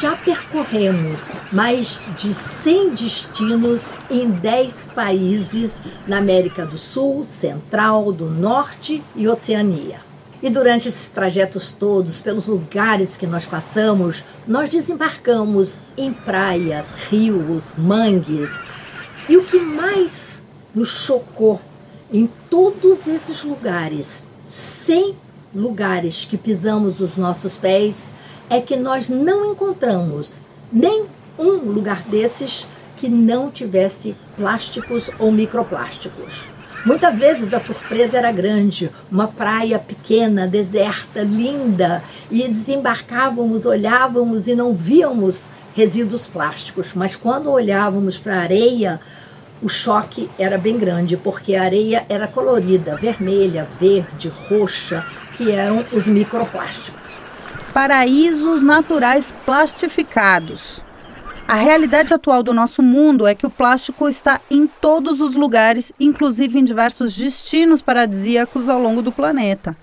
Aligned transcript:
Já 0.00 0.16
percorremos 0.16 1.28
mais 1.52 2.00
de 2.16 2.34
100 2.34 2.90
destinos 2.90 3.82
em 4.10 4.28
10 4.28 4.88
países 4.94 5.80
na 6.06 6.18
América 6.18 6.66
do 6.66 6.76
Sul, 6.76 7.24
Central, 7.24 8.12
do 8.12 8.26
Norte 8.26 9.02
e 9.14 9.28
Oceania. 9.28 10.00
E 10.42 10.50
durante 10.50 10.88
esses 10.88 11.08
trajetos 11.08 11.70
todos, 11.70 12.20
pelos 12.20 12.48
lugares 12.48 13.16
que 13.16 13.26
nós 13.26 13.46
passamos, 13.46 14.24
nós 14.46 14.68
desembarcamos 14.68 15.78
em 15.96 16.12
praias, 16.12 16.90
rios, 17.08 17.76
mangues. 17.78 18.64
E 19.28 19.36
o 19.36 19.44
que 19.44 19.58
mais 19.58 20.42
nos 20.74 20.88
chocou 20.88 21.60
em 22.12 22.28
todos 22.50 23.06
esses 23.06 23.42
lugares, 23.44 24.22
sem 24.46 25.14
lugares 25.54 26.24
que 26.24 26.36
pisamos 26.36 27.00
os 27.00 27.16
nossos 27.16 27.56
pés, 27.56 27.96
é 28.54 28.60
que 28.60 28.76
nós 28.76 29.08
não 29.08 29.50
encontramos 29.50 30.38
nem 30.72 31.06
um 31.36 31.56
lugar 31.56 32.02
desses 32.02 32.68
que 32.96 33.08
não 33.08 33.50
tivesse 33.50 34.14
plásticos 34.36 35.10
ou 35.18 35.32
microplásticos. 35.32 36.48
Muitas 36.86 37.18
vezes 37.18 37.52
a 37.52 37.58
surpresa 37.58 38.16
era 38.16 38.30
grande, 38.30 38.90
uma 39.10 39.26
praia 39.26 39.76
pequena, 39.78 40.46
deserta, 40.46 41.22
linda, 41.22 42.04
e 42.30 42.46
desembarcávamos, 42.46 43.66
olhávamos 43.66 44.46
e 44.46 44.54
não 44.54 44.72
víamos 44.72 45.46
resíduos 45.74 46.26
plásticos, 46.26 46.92
mas 46.94 47.16
quando 47.16 47.50
olhávamos 47.50 48.16
para 48.16 48.36
a 48.36 48.42
areia, 48.42 49.00
o 49.60 49.68
choque 49.68 50.30
era 50.38 50.58
bem 50.58 50.78
grande, 50.78 51.16
porque 51.16 51.56
a 51.56 51.64
areia 51.64 52.06
era 52.08 52.28
colorida, 52.28 52.94
vermelha, 52.94 53.66
verde, 53.80 54.28
roxa, 54.28 55.04
que 55.34 55.50
eram 55.50 55.84
os 55.92 56.06
microplásticos 56.06 57.03
paraísos 57.74 58.62
naturais 58.62 59.34
plastificados. 59.44 60.80
A 61.46 61.56
realidade 61.56 62.14
atual 62.14 62.40
do 62.40 62.54
nosso 62.54 62.80
mundo 62.80 63.26
é 63.26 63.34
que 63.34 63.44
o 63.44 63.50
plástico 63.50 64.08
está 64.08 64.40
em 64.48 64.66
todos 64.66 65.20
os 65.20 65.34
lugares, 65.34 65.92
inclusive 65.98 66.56
em 66.56 66.64
diversos 66.64 67.16
destinos 67.16 67.82
paradisíacos 67.82 68.68
ao 68.68 68.80
longo 68.80 69.02
do 69.02 69.10
planeta. 69.10 69.76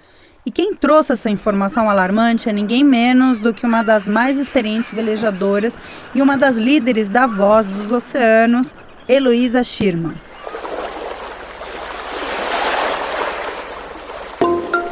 E 0.46 0.50
quem 0.50 0.74
trouxe 0.74 1.12
essa 1.12 1.30
informação 1.30 1.90
alarmante 1.90 2.50
é 2.50 2.54
ninguém 2.54 2.82
menos 2.82 3.40
do 3.40 3.54
que 3.54 3.66
uma 3.66 3.84
das 3.84 4.08
mais 4.08 4.40
experientes 4.40 4.94
velejadoras 4.94 5.78
e 6.16 6.22
uma 6.22 6.38
das 6.38 6.56
líderes 6.56 7.10
da 7.10 7.28
Voz 7.28 7.68
dos 7.68 7.92
Oceanos, 7.92 8.74
Heloísa 9.08 9.64
Schirman. 9.66 10.31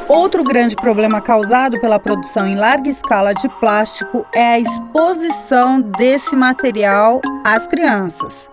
Outro 0.10 0.44
grande 0.44 0.76
problema 0.76 1.22
causado 1.22 1.80
pela 1.80 2.00
produção 2.00 2.48
em 2.48 2.56
larga 2.56 2.90
escala 2.90 3.32
de 3.32 3.48
plástico 3.60 4.26
é 4.34 4.54
a 4.54 4.60
exposição 4.60 5.80
desse 5.80 6.36
material 6.36 7.22
às 7.46 7.68
crianças. 7.68 8.50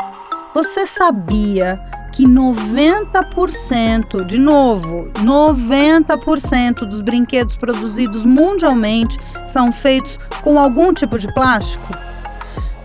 Você 0.53 0.87
sabia 0.87 1.81
que 2.13 2.25
90%, 2.25 4.23
de 4.27 4.39
novo, 4.39 5.11
90% 5.15 6.81
dos 6.81 7.01
brinquedos 7.01 7.57
produzidos 7.57 8.27
mundialmente 8.27 9.19
são 9.47 9.73
feitos 9.73 10.19
com 10.43 10.59
algum 10.59 10.93
tipo 10.93 11.19
de 11.19 11.33
plástico? 11.33 11.89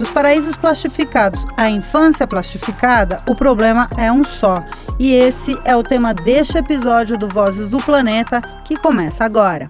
Dos 0.01 0.09
paraísos 0.09 0.57
plastificados 0.57 1.45
à 1.55 1.69
infância 1.69 2.25
plastificada, 2.25 3.21
o 3.29 3.35
problema 3.35 3.87
é 3.95 4.11
um 4.11 4.23
só. 4.23 4.65
E 4.97 5.13
esse 5.13 5.55
é 5.63 5.75
o 5.75 5.83
tema 5.83 6.11
deste 6.11 6.57
episódio 6.57 7.19
do 7.19 7.27
Vozes 7.27 7.69
do 7.69 7.79
Planeta, 7.79 8.41
que 8.65 8.75
começa 8.75 9.23
agora. 9.23 9.69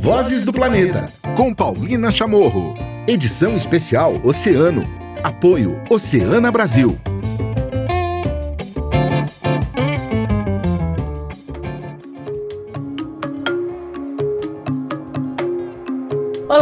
Vozes 0.00 0.44
do 0.44 0.52
Planeta, 0.52 1.06
com 1.36 1.52
Paulina 1.52 2.08
Chamorro. 2.08 2.76
Edição 3.08 3.56
especial 3.56 4.20
Oceano. 4.22 4.88
Apoio 5.24 5.82
Oceana 5.90 6.52
Brasil. 6.52 6.96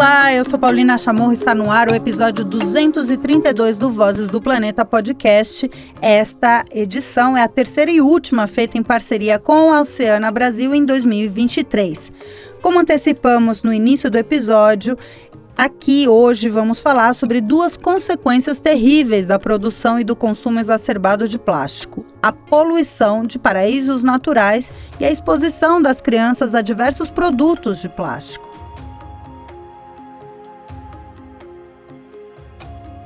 Olá, 0.08 0.32
eu 0.32 0.44
sou 0.44 0.56
Paulina 0.56 0.96
Chamorro, 0.96 1.32
está 1.32 1.52
no 1.52 1.68
ar 1.68 1.88
o 1.88 1.94
episódio 1.94 2.44
232 2.44 3.76
do 3.76 3.90
Vozes 3.90 4.28
do 4.28 4.40
Planeta 4.40 4.84
Podcast. 4.84 5.68
Esta 6.00 6.64
edição 6.70 7.36
é 7.36 7.42
a 7.42 7.48
terceira 7.48 7.90
e 7.90 8.00
última 8.00 8.46
feita 8.46 8.78
em 8.78 8.84
parceria 8.84 9.36
com 9.36 9.72
a 9.72 9.80
Oceana 9.80 10.30
Brasil 10.30 10.72
em 10.72 10.84
2023. 10.84 12.12
Como 12.62 12.78
antecipamos 12.78 13.64
no 13.64 13.72
início 13.74 14.08
do 14.08 14.16
episódio, 14.16 14.96
Aqui 15.56 16.06
hoje 16.06 16.50
vamos 16.50 16.80
falar 16.80 17.14
sobre 17.14 17.40
duas 17.40 17.78
consequências 17.78 18.60
terríveis 18.60 19.26
da 19.26 19.38
produção 19.38 19.98
e 19.98 20.04
do 20.04 20.14
consumo 20.14 20.60
exacerbado 20.60 21.26
de 21.26 21.38
plástico: 21.38 22.04
a 22.22 22.30
poluição 22.30 23.24
de 23.24 23.38
paraísos 23.38 24.02
naturais 24.02 24.70
e 25.00 25.04
a 25.06 25.10
exposição 25.10 25.80
das 25.80 25.98
crianças 25.98 26.54
a 26.54 26.60
diversos 26.60 27.10
produtos 27.10 27.80
de 27.80 27.88
plástico. 27.88 28.55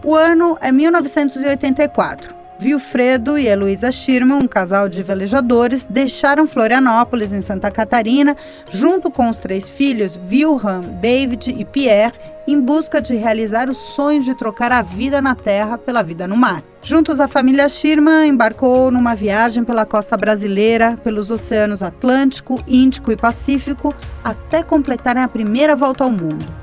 O 0.03 0.15
ano 0.15 0.57
é 0.61 0.73
1984. 0.73 2.41
Vilfredo 2.59 3.39
e 3.39 3.47
Heloísa 3.47 3.91
Schirman, 3.91 4.39
um 4.43 4.47
casal 4.47 4.87
de 4.87 5.03
velejadores, 5.03 5.87
deixaram 5.89 6.47
Florianópolis, 6.47 7.33
em 7.33 7.41
Santa 7.41 7.71
Catarina, 7.71 8.37
junto 8.71 9.11
com 9.11 9.31
os 9.31 9.39
três 9.39 9.71
filhos, 9.71 10.21
Wilhelm, 10.31 10.83
David 11.01 11.51
e 11.51 11.65
Pierre, 11.65 12.19
em 12.47 12.61
busca 12.61 13.01
de 13.01 13.15
realizar 13.15 13.71
o 13.71 13.75
sonho 13.75 14.23
de 14.23 14.35
trocar 14.35 14.73
a 14.73 14.83
vida 14.83 15.23
na 15.23 15.35
terra 15.35 15.79
pela 15.79 16.03
vida 16.03 16.27
no 16.27 16.37
mar. 16.37 16.63
Juntos, 16.83 17.19
a 17.19 17.29
família 17.29 17.69
Schirman 17.69 18.29
embarcou 18.29 18.91
numa 18.91 19.15
viagem 19.15 19.65
pela 19.65 19.87
costa 19.87 20.17
brasileira, 20.17 20.99
pelos 21.03 21.31
oceanos 21.31 21.83
Atlântico, 21.83 22.63
Índico 22.67 23.11
e 23.11 23.17
Pacífico, 23.17 23.95
até 24.23 24.63
completarem 24.63 25.23
a 25.23 25.29
primeira 25.29 25.75
volta 25.75 26.05
ao 26.05 26.11
mundo. 26.11 26.60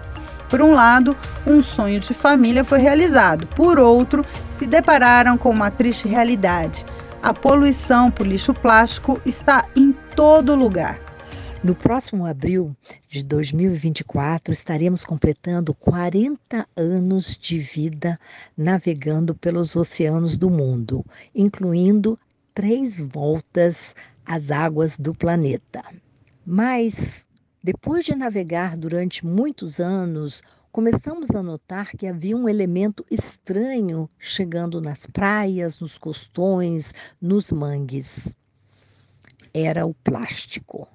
Por 0.50 0.62
um 0.62 0.72
lado, 0.72 1.16
um 1.46 1.62
sonho 1.62 2.00
de 2.00 2.13
família 2.13 2.63
foi 2.63 2.80
realizado, 2.80 3.46
por 3.47 3.78
outro, 3.78 4.24
se 4.50 4.66
depararam 4.66 5.38
com 5.38 5.50
uma 5.50 5.69
triste 5.69 6.08
realidade. 6.08 6.85
A 7.22 7.34
poluição 7.34 8.09
por 8.09 8.25
lixo 8.25 8.53
plástico 8.53 9.22
está 9.25 9.68
em 9.75 9.91
todo 10.16 10.56
lugar. 10.56 11.00
No 11.63 11.75
próximo 11.75 12.25
abril 12.25 12.74
de 13.09 13.22
2024, 13.24 14.53
estaremos 14.53 15.03
completando 15.03 15.74
40 15.74 16.66
anos 16.78 17.36
de 17.36 17.59
vida 17.59 18.18
navegando 18.56 19.36
pelos 19.36 19.75
oceanos 19.75 20.38
do 20.38 20.50
mundo, 20.50 21.06
incluindo 21.36 22.18
três 22.53 23.02
voltas 23.02 23.94
às 24.25 24.50
águas 24.50 24.97
do 24.97 25.13
planeta. 25.13 25.84
Mas 26.46 27.27
depois 27.68 28.06
de 28.06 28.16
navegar 28.16 28.78
durante 28.78 29.26
muitos 29.26 29.82
anos, 29.82 30.42
começamos 30.72 31.32
a 31.32 31.44
notar 31.44 31.92
que 31.92 32.08
havia 32.08 32.38
um 32.38 32.48
elemento 32.48 33.06
estranho 33.12 34.10
chegando 34.18 34.80
nas 34.80 35.06
praias, 35.06 35.78
nos 35.78 35.98
costões, 35.98 36.94
nos 37.20 37.52
mangues. 37.52 38.38
Era 39.54 39.86
o 39.86 39.94
plástico. 39.94 40.88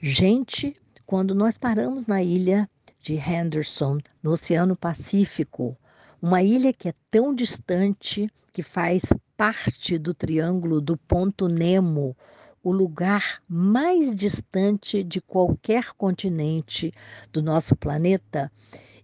Gente, 0.00 0.76
quando 1.06 1.32
nós 1.32 1.56
paramos 1.56 2.06
na 2.06 2.20
ilha 2.24 2.68
de 3.00 3.14
Henderson, 3.14 4.00
no 4.20 4.32
Oceano 4.32 4.74
Pacífico, 4.74 5.78
uma 6.20 6.42
ilha 6.42 6.72
que 6.72 6.88
é 6.88 6.94
tão 7.08 7.32
distante 7.32 8.28
que 8.52 8.64
faz 8.64 9.12
parte 9.36 9.96
do 9.96 10.12
triângulo 10.12 10.80
do 10.80 10.96
Ponto 10.96 11.46
Nemo, 11.46 12.16
o 12.66 12.72
lugar 12.72 13.40
mais 13.48 14.12
distante 14.12 15.04
de 15.04 15.20
qualquer 15.20 15.92
continente 15.92 16.92
do 17.32 17.40
nosso 17.40 17.76
planeta 17.76 18.50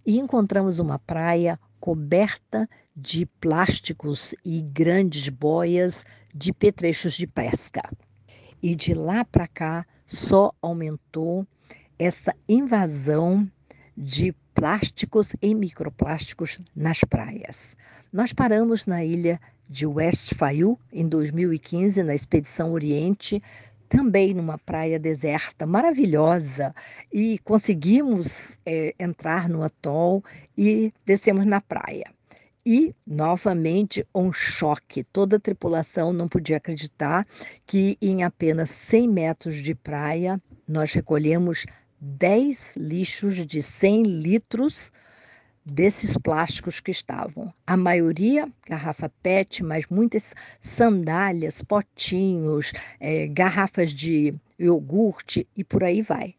e 0.05 0.19
encontramos 0.19 0.79
uma 0.79 0.99
praia 0.99 1.57
coberta 1.79 2.69
de 2.93 3.25
plásticos 3.39 4.35
e 4.43 4.61
grandes 4.61 5.29
boias 5.29 6.03
de 6.35 6.51
petrechos 6.51 7.13
de 7.13 7.25
pesca. 7.25 7.89
E 8.61 8.75
de 8.75 8.93
lá 8.93 9.23
para 9.23 9.47
cá 9.47 9.85
só 10.05 10.53
aumentou 10.61 11.47
essa 11.97 12.35
invasão 12.49 13.49
de 13.95 14.35
plásticos 14.53 15.29
e 15.41 15.53
microplásticos 15.55 16.59
nas 16.75 17.03
praias. 17.03 17.75
Nós 18.11 18.33
paramos 18.33 18.85
na 18.85 19.03
ilha 19.03 19.39
de 19.69 19.85
West 19.85 20.35
Fayu 20.35 20.77
em 20.91 21.07
2015 21.07 22.03
na 22.03 22.13
expedição 22.13 22.71
Oriente, 22.71 23.41
também 23.89 24.33
numa 24.33 24.57
praia 24.57 24.99
deserta 24.99 25.65
maravilhosa 25.65 26.73
e 27.11 27.39
conseguimos 27.43 28.57
é, 28.65 28.95
entrar 28.99 29.47
no 29.47 29.63
atol 29.63 30.23
e 30.57 30.91
descemos 31.05 31.45
na 31.45 31.61
praia. 31.61 32.05
E, 32.65 32.95
novamente, 33.05 34.07
um 34.15 34.31
choque. 34.31 35.03
Toda 35.03 35.35
a 35.35 35.39
tripulação 35.39 36.13
não 36.13 36.29
podia 36.29 36.57
acreditar 36.57 37.27
que 37.67 37.97
em 38.01 38.23
apenas 38.23 38.69
100 38.69 39.09
metros 39.09 39.55
de 39.57 39.75
praia 39.75 40.41
nós 40.67 40.93
recolhemos 40.93 41.65
10 42.05 42.75
lixos 42.75 43.47
de 43.47 43.61
100 43.61 44.03
litros 44.03 44.91
desses 45.65 46.17
plásticos 46.17 46.81
que 46.81 46.91
estavam. 46.91 47.53
A 47.65 47.77
maioria 47.77 48.51
garrafa 48.67 49.09
PET, 49.21 49.63
mas 49.63 49.85
muitas 49.89 50.33
sandálias, 50.59 51.61
potinhos, 51.61 52.73
é, 52.99 53.27
garrafas 53.27 53.93
de 53.93 54.35
iogurte 54.59 55.47
e 55.55 55.63
por 55.63 55.81
aí 55.81 56.01
vai. 56.01 56.35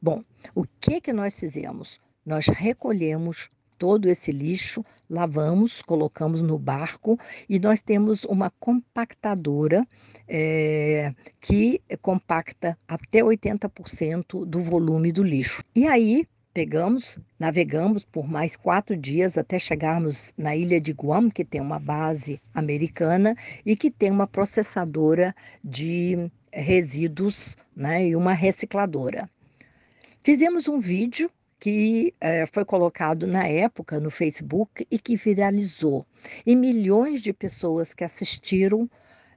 Bom, 0.00 0.22
o 0.54 0.64
que 0.80 1.00
que 1.00 1.12
nós 1.12 1.36
fizemos? 1.36 2.00
Nós 2.24 2.46
recolhemos 2.46 3.50
todo 3.78 4.08
esse 4.08 4.32
lixo, 4.32 4.84
lavamos, 5.08 5.80
colocamos 5.80 6.42
no 6.42 6.58
barco 6.58 7.18
e 7.48 7.58
nós 7.58 7.80
temos 7.80 8.24
uma 8.24 8.50
compactadora 8.58 9.86
é, 10.26 11.14
que 11.40 11.80
compacta 12.02 12.76
até 12.86 13.20
80% 13.20 14.44
do 14.44 14.60
volume 14.60 15.12
do 15.12 15.22
lixo. 15.22 15.62
E 15.74 15.86
aí 15.86 16.26
pegamos, 16.52 17.20
navegamos 17.38 18.04
por 18.04 18.28
mais 18.28 18.56
quatro 18.56 18.96
dias 18.96 19.38
até 19.38 19.58
chegarmos 19.58 20.34
na 20.36 20.56
ilha 20.56 20.80
de 20.80 20.92
Guam, 20.92 21.30
que 21.30 21.44
tem 21.44 21.60
uma 21.60 21.78
base 21.78 22.40
americana 22.52 23.36
e 23.64 23.76
que 23.76 23.90
tem 23.90 24.10
uma 24.10 24.26
processadora 24.26 25.34
de 25.62 26.28
resíduos 26.52 27.56
né, 27.76 28.08
e 28.08 28.16
uma 28.16 28.32
recicladora. 28.32 29.30
Fizemos 30.22 30.66
um 30.66 30.80
vídeo 30.80 31.30
que 31.58 32.14
é, 32.20 32.46
foi 32.46 32.64
colocado 32.64 33.26
na 33.26 33.46
época 33.46 33.98
no 33.98 34.10
Facebook 34.10 34.86
e 34.90 34.98
que 34.98 35.16
viralizou. 35.16 36.06
E 36.46 36.54
milhões 36.54 37.20
de 37.20 37.32
pessoas 37.32 37.92
que 37.92 38.04
assistiram 38.04 38.88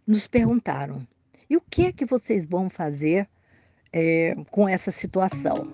nos 0.05 0.27
perguntaram: 0.27 1.05
e 1.49 1.57
o 1.57 1.61
que 1.61 1.87
é 1.87 1.91
que 1.91 2.05
vocês 2.05 2.45
vão 2.45 2.69
fazer 2.69 3.27
é, 3.91 4.35
com 4.49 4.69
essa 4.69 4.91
situação? 4.91 5.67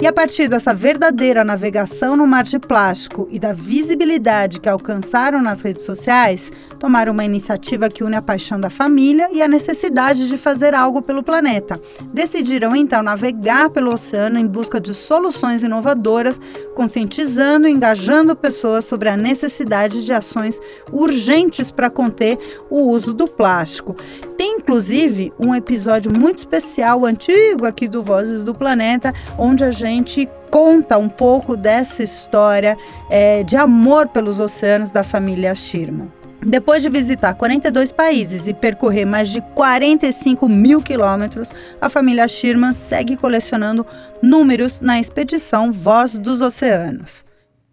E 0.00 0.06
a 0.06 0.12
partir 0.12 0.48
dessa 0.48 0.74
verdadeira 0.74 1.44
navegação 1.44 2.16
no 2.16 2.26
mar 2.26 2.42
de 2.42 2.58
plástico 2.58 3.28
e 3.30 3.38
da 3.38 3.52
visibilidade 3.52 4.60
que 4.60 4.68
alcançaram 4.68 5.40
nas 5.40 5.60
redes 5.60 5.84
sociais, 5.84 6.50
tomaram 6.74 7.12
uma 7.12 7.24
iniciativa 7.24 7.88
que 7.88 8.04
une 8.04 8.16
a 8.16 8.22
paixão 8.22 8.60
da 8.60 8.70
família 8.70 9.28
e 9.32 9.42
a 9.42 9.48
necessidade 9.48 10.28
de 10.28 10.36
fazer 10.36 10.74
algo 10.74 11.02
pelo 11.02 11.22
planeta. 11.22 11.80
Decidiram 12.12 12.74
então 12.74 13.02
navegar 13.02 13.70
pelo 13.70 13.92
oceano 13.92 14.38
em 14.38 14.46
busca 14.46 14.80
de 14.80 14.94
soluções 14.94 15.62
inovadoras, 15.62 16.40
conscientizando 16.74 17.68
e 17.68 17.70
engajando 17.70 18.36
pessoas 18.36 18.84
sobre 18.84 19.08
a 19.08 19.16
necessidade 19.16 20.04
de 20.04 20.12
ações 20.12 20.60
urgentes 20.92 21.70
para 21.70 21.90
conter 21.90 22.38
o 22.70 22.82
uso 22.90 23.12
do 23.12 23.26
plástico. 23.26 23.96
Tem 24.36 24.56
inclusive 24.58 25.32
um 25.38 25.54
episódio 25.54 26.12
muito 26.12 26.38
especial, 26.38 27.04
antigo 27.04 27.66
aqui 27.66 27.86
do 27.86 28.02
Vozes 28.02 28.44
do 28.44 28.54
Planeta, 28.54 29.12
onde 29.38 29.62
a 29.62 29.70
gente 29.70 30.28
conta 30.50 30.96
um 30.98 31.08
pouco 31.08 31.56
dessa 31.56 32.02
história 32.02 32.78
é, 33.10 33.42
de 33.42 33.56
amor 33.56 34.08
pelos 34.08 34.38
oceanos 34.38 34.90
da 34.90 35.02
família 35.02 35.54
Schirman. 35.54 36.23
Depois 36.46 36.82
de 36.82 36.90
visitar 36.90 37.34
42 37.34 37.90
países 37.90 38.46
e 38.46 38.52
percorrer 38.52 39.06
mais 39.06 39.30
de 39.30 39.40
45 39.40 40.46
mil 40.46 40.82
quilômetros, 40.82 41.50
a 41.80 41.88
família 41.88 42.28
Schirman 42.28 42.74
segue 42.74 43.16
colecionando 43.16 43.86
números 44.22 44.82
na 44.82 45.00
expedição 45.00 45.72
Voz 45.72 46.18
dos 46.18 46.42
Oceanos. 46.42 47.24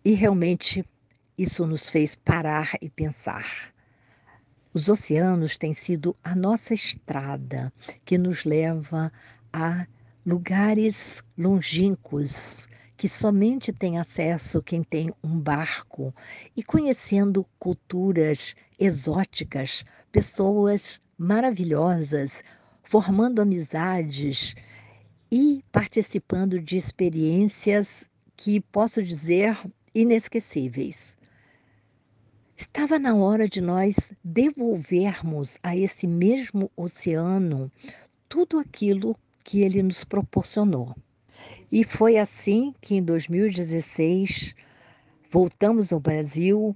E 0.06 0.14
realmente 0.14 0.86
isso 1.38 1.68
nos 1.68 1.92
fez 1.92 2.16
parar 2.16 2.72
e 2.82 2.90
pensar. 2.90 3.46
Os 4.74 4.88
oceanos 4.88 5.58
têm 5.58 5.74
sido 5.74 6.16
a 6.24 6.34
nossa 6.34 6.74
estrada 6.74 7.74
que 8.06 8.18
nos 8.18 8.46
leva 8.46 9.12
a 9.52 9.86
lugares 10.26 11.22
longínquos 11.38 12.70
que 13.02 13.10
somente 13.10 13.74
tem 13.74 13.98
acesso 13.98 14.62
quem 14.62 14.84
tem 14.84 15.12
um 15.24 15.40
barco 15.40 16.14
e 16.56 16.62
conhecendo 16.62 17.44
culturas 17.58 18.56
exóticas, 18.78 19.84
pessoas 20.12 21.02
maravilhosas, 21.18 22.44
formando 22.84 23.42
amizades 23.42 24.54
e 25.32 25.66
participando 25.72 26.60
de 26.60 26.78
experiências 26.78 28.06
que 28.38 28.62
posso 28.62 29.02
dizer 29.02 29.58
inesquecíveis. 29.96 31.18
Estava 32.56 33.00
na 33.00 33.16
hora 33.16 33.50
de 33.50 33.62
nós 33.62 33.96
devolvermos 34.24 35.58
a 35.64 35.76
esse 35.76 36.06
mesmo 36.06 36.70
oceano 36.78 37.72
tudo 38.30 38.60
aquilo 38.60 39.18
que 39.44 39.64
ele 39.64 39.82
nos 39.82 40.04
proporcionou. 40.04 40.96
E 41.72 41.84
foi 41.84 42.18
assim 42.18 42.74
que 42.82 42.96
em 42.96 43.04
2016 43.04 44.56
voltamos 45.30 45.94
ao 45.94 46.00
Brasil 46.00 46.76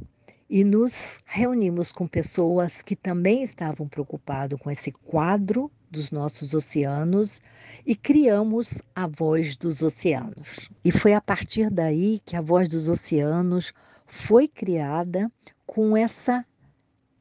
e 0.49 0.63
nos 0.63 1.19
reunimos 1.25 1.91
com 1.91 2.07
pessoas 2.07 2.81
que 2.81 2.95
também 2.95 3.43
estavam 3.43 3.87
preocupadas 3.87 4.59
com 4.59 4.69
esse 4.69 4.91
quadro 4.91 5.71
dos 5.89 6.11
nossos 6.11 6.53
oceanos 6.53 7.41
e 7.85 7.95
criamos 7.95 8.81
a 8.95 9.07
Voz 9.07 9.55
dos 9.55 9.81
Oceanos. 9.81 10.69
E 10.83 10.91
foi 10.91 11.13
a 11.13 11.21
partir 11.21 11.69
daí 11.69 12.21
que 12.25 12.35
a 12.35 12.41
Voz 12.41 12.69
dos 12.69 12.87
Oceanos 12.87 13.73
foi 14.05 14.47
criada 14.47 15.31
com 15.65 15.97
essa 15.97 16.45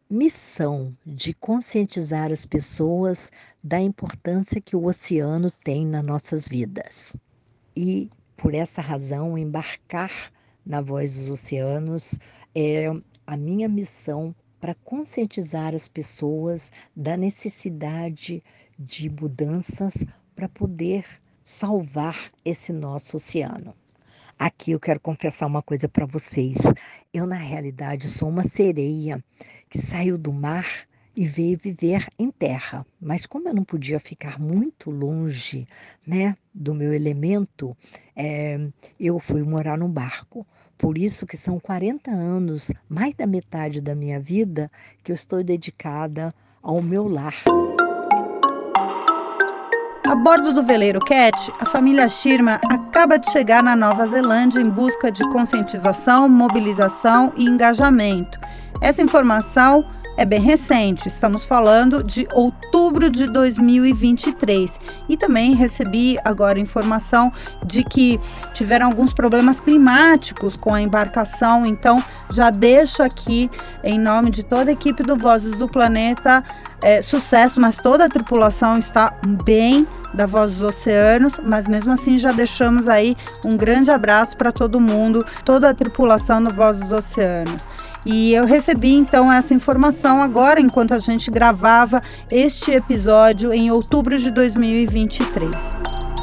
missão 0.08 0.96
de 1.04 1.32
conscientizar 1.34 2.30
as 2.30 2.44
pessoas 2.44 3.32
da 3.62 3.80
importância 3.80 4.60
que 4.60 4.76
o 4.76 4.86
oceano 4.86 5.50
tem 5.50 5.86
nas 5.86 6.04
nossas 6.04 6.46
vidas. 6.46 7.16
E 7.76 8.10
por 8.36 8.54
essa 8.54 8.80
razão, 8.80 9.36
embarcar 9.36 10.10
na 10.64 10.80
Voz 10.80 11.16
dos 11.16 11.30
Oceanos 11.30 12.18
é 12.54 12.86
a 13.26 13.36
minha 13.36 13.68
missão 13.68 14.34
para 14.60 14.74
conscientizar 14.74 15.74
as 15.74 15.88
pessoas 15.88 16.70
da 16.96 17.16
necessidade 17.16 18.42
de 18.78 19.10
mudanças 19.10 20.04
para 20.34 20.48
poder 20.48 21.04
salvar 21.44 22.30
esse 22.44 22.72
nosso 22.72 23.16
oceano. 23.16 23.74
Aqui 24.38 24.72
eu 24.72 24.80
quero 24.80 24.98
confessar 24.98 25.46
uma 25.46 25.62
coisa 25.62 25.88
para 25.88 26.06
vocês. 26.06 26.56
Eu, 27.12 27.26
na 27.26 27.36
realidade, 27.36 28.08
sou 28.08 28.28
uma 28.28 28.44
sereia 28.44 29.22
que 29.68 29.80
saiu 29.80 30.16
do 30.16 30.32
mar 30.32 30.66
e 31.16 31.26
veio 31.26 31.58
viver 31.58 32.06
em 32.18 32.30
terra. 32.30 32.84
Mas 33.00 33.26
como 33.26 33.48
eu 33.48 33.54
não 33.54 33.64
podia 33.64 34.00
ficar 34.00 34.38
muito 34.38 34.90
longe, 34.90 35.66
né, 36.06 36.36
do 36.52 36.74
meu 36.74 36.92
elemento, 36.92 37.76
é, 38.16 38.60
eu 38.98 39.18
fui 39.18 39.42
morar 39.42 39.78
num 39.78 39.88
barco. 39.88 40.46
Por 40.76 40.98
isso 40.98 41.26
que 41.26 41.36
são 41.36 41.58
40 41.60 42.10
anos, 42.10 42.70
mais 42.88 43.14
da 43.14 43.26
metade 43.26 43.80
da 43.80 43.94
minha 43.94 44.18
vida, 44.18 44.68
que 45.02 45.12
eu 45.12 45.14
estou 45.14 45.42
dedicada 45.42 46.34
ao 46.62 46.82
meu 46.82 47.06
lar. 47.06 47.34
A 50.06 50.14
bordo 50.14 50.52
do 50.52 50.62
veleiro 50.62 51.00
Cat, 51.00 51.50
a 51.58 51.64
família 51.64 52.08
Shirma 52.08 52.60
acaba 52.70 53.18
de 53.18 53.30
chegar 53.32 53.62
na 53.62 53.74
Nova 53.74 54.06
Zelândia 54.06 54.60
em 54.60 54.68
busca 54.68 55.10
de 55.10 55.26
conscientização, 55.30 56.28
mobilização 56.28 57.32
e 57.36 57.44
engajamento. 57.44 58.38
Essa 58.82 59.00
informação 59.00 59.84
é 60.16 60.24
bem 60.24 60.40
recente, 60.40 61.08
estamos 61.08 61.44
falando 61.44 62.02
de 62.02 62.26
outubro 62.32 63.10
de 63.10 63.26
2023. 63.26 64.78
E 65.08 65.16
também 65.16 65.54
recebi 65.54 66.18
agora 66.24 66.58
informação 66.58 67.32
de 67.64 67.82
que 67.82 68.20
tiveram 68.52 68.86
alguns 68.86 69.12
problemas 69.12 69.60
climáticos 69.60 70.56
com 70.56 70.72
a 70.72 70.80
embarcação, 70.80 71.66
então 71.66 72.02
já 72.30 72.50
deixo 72.50 73.02
aqui, 73.02 73.50
em 73.82 73.98
nome 73.98 74.30
de 74.30 74.42
toda 74.42 74.70
a 74.70 74.72
equipe 74.72 75.02
do 75.02 75.16
Vozes 75.16 75.56
do 75.56 75.68
Planeta, 75.68 76.44
é, 76.82 77.00
sucesso, 77.00 77.60
mas 77.60 77.76
toda 77.76 78.04
a 78.04 78.08
tripulação 78.08 78.78
está 78.78 79.14
bem 79.44 79.86
da 80.12 80.26
Voz 80.26 80.52
dos 80.52 80.62
Oceanos, 80.62 81.40
mas 81.42 81.66
mesmo 81.66 81.92
assim 81.92 82.18
já 82.18 82.30
deixamos 82.30 82.88
aí 82.88 83.16
um 83.44 83.56
grande 83.56 83.90
abraço 83.90 84.36
para 84.36 84.52
todo 84.52 84.78
mundo, 84.78 85.24
toda 85.44 85.70
a 85.70 85.74
tripulação 85.74 86.42
do 86.42 86.50
Voz 86.50 86.78
dos 86.78 86.92
Oceanos. 86.92 87.66
E 88.04 88.32
eu 88.34 88.44
recebi 88.44 88.92
então 88.94 89.32
essa 89.32 89.54
informação 89.54 90.20
agora, 90.20 90.60
enquanto 90.60 90.92
a 90.92 90.98
gente 90.98 91.30
gravava 91.30 92.02
este 92.30 92.70
episódio 92.70 93.52
em 93.52 93.70
outubro 93.70 94.18
de 94.18 94.30
2023. 94.30 96.13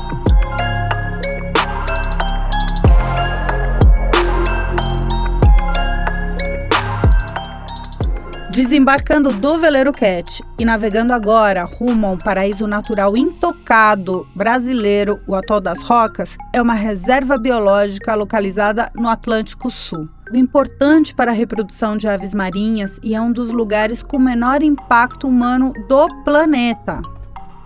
Desembarcando 8.51 9.31
do 9.31 9.57
veleiro 9.57 9.93
Cat 9.93 10.43
e 10.59 10.65
navegando 10.65 11.13
agora 11.13 11.63
rumo 11.63 12.05
a 12.05 12.11
um 12.11 12.17
paraíso 12.17 12.67
natural 12.67 13.15
intocado 13.15 14.27
brasileiro, 14.35 15.21
o 15.25 15.33
Atol 15.33 15.61
das 15.61 15.81
Rocas, 15.81 16.35
é 16.51 16.61
uma 16.61 16.73
reserva 16.73 17.37
biológica 17.37 18.13
localizada 18.13 18.91
no 18.93 19.07
Atlântico 19.07 19.71
Sul 19.71 20.09
importante 20.33 21.13
para 21.13 21.31
a 21.31 21.33
reprodução 21.33 21.97
de 21.97 22.07
aves 22.07 22.33
marinhas 22.33 22.97
e 23.03 23.13
é 23.13 23.21
um 23.21 23.33
dos 23.33 23.51
lugares 23.51 24.01
com 24.01 24.17
menor 24.17 24.61
impacto 24.61 25.27
humano 25.27 25.73
do 25.89 26.07
planeta. 26.23 27.01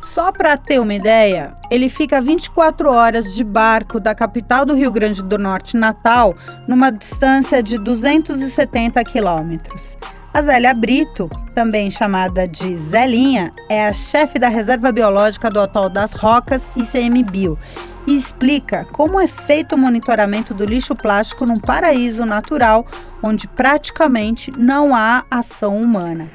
Só 0.01 0.31
para 0.31 0.57
ter 0.57 0.79
uma 0.79 0.93
ideia, 0.93 1.55
ele 1.69 1.89
fica 1.89 2.21
24 2.21 2.91
horas 2.91 3.35
de 3.35 3.43
barco 3.43 3.99
da 3.99 4.15
capital 4.15 4.65
do 4.65 4.73
Rio 4.73 4.91
Grande 4.91 5.23
do 5.23 5.37
Norte, 5.37 5.77
Natal, 5.77 6.35
numa 6.67 6.91
distância 6.91 7.61
de 7.61 7.77
270 7.77 9.03
quilômetros. 9.03 9.97
A 10.35 10.41
Zélia 10.41 10.73
Brito, 10.73 11.29
também 11.53 11.89
chamada 11.89 12.45
de 12.45 12.77
Zelinha, 12.77 13.53
é 13.69 13.87
a 13.87 13.93
chefe 13.93 14.37
da 14.37 14.49
Reserva 14.49 14.91
Biológica 14.91 15.49
do 15.49 15.61
Atol 15.61 15.87
das 15.87 16.11
Rocas, 16.11 16.73
ICMBio, 16.75 17.57
e 18.05 18.17
explica 18.17 18.83
como 18.91 19.17
é 19.17 19.27
feito 19.27 19.75
o 19.75 19.77
monitoramento 19.77 20.53
do 20.53 20.65
lixo 20.65 20.93
plástico 20.93 21.45
num 21.45 21.57
paraíso 21.57 22.25
natural 22.25 22.85
onde 23.23 23.47
praticamente 23.47 24.51
não 24.51 24.93
há 24.93 25.23
ação 25.31 25.81
humana. 25.81 26.29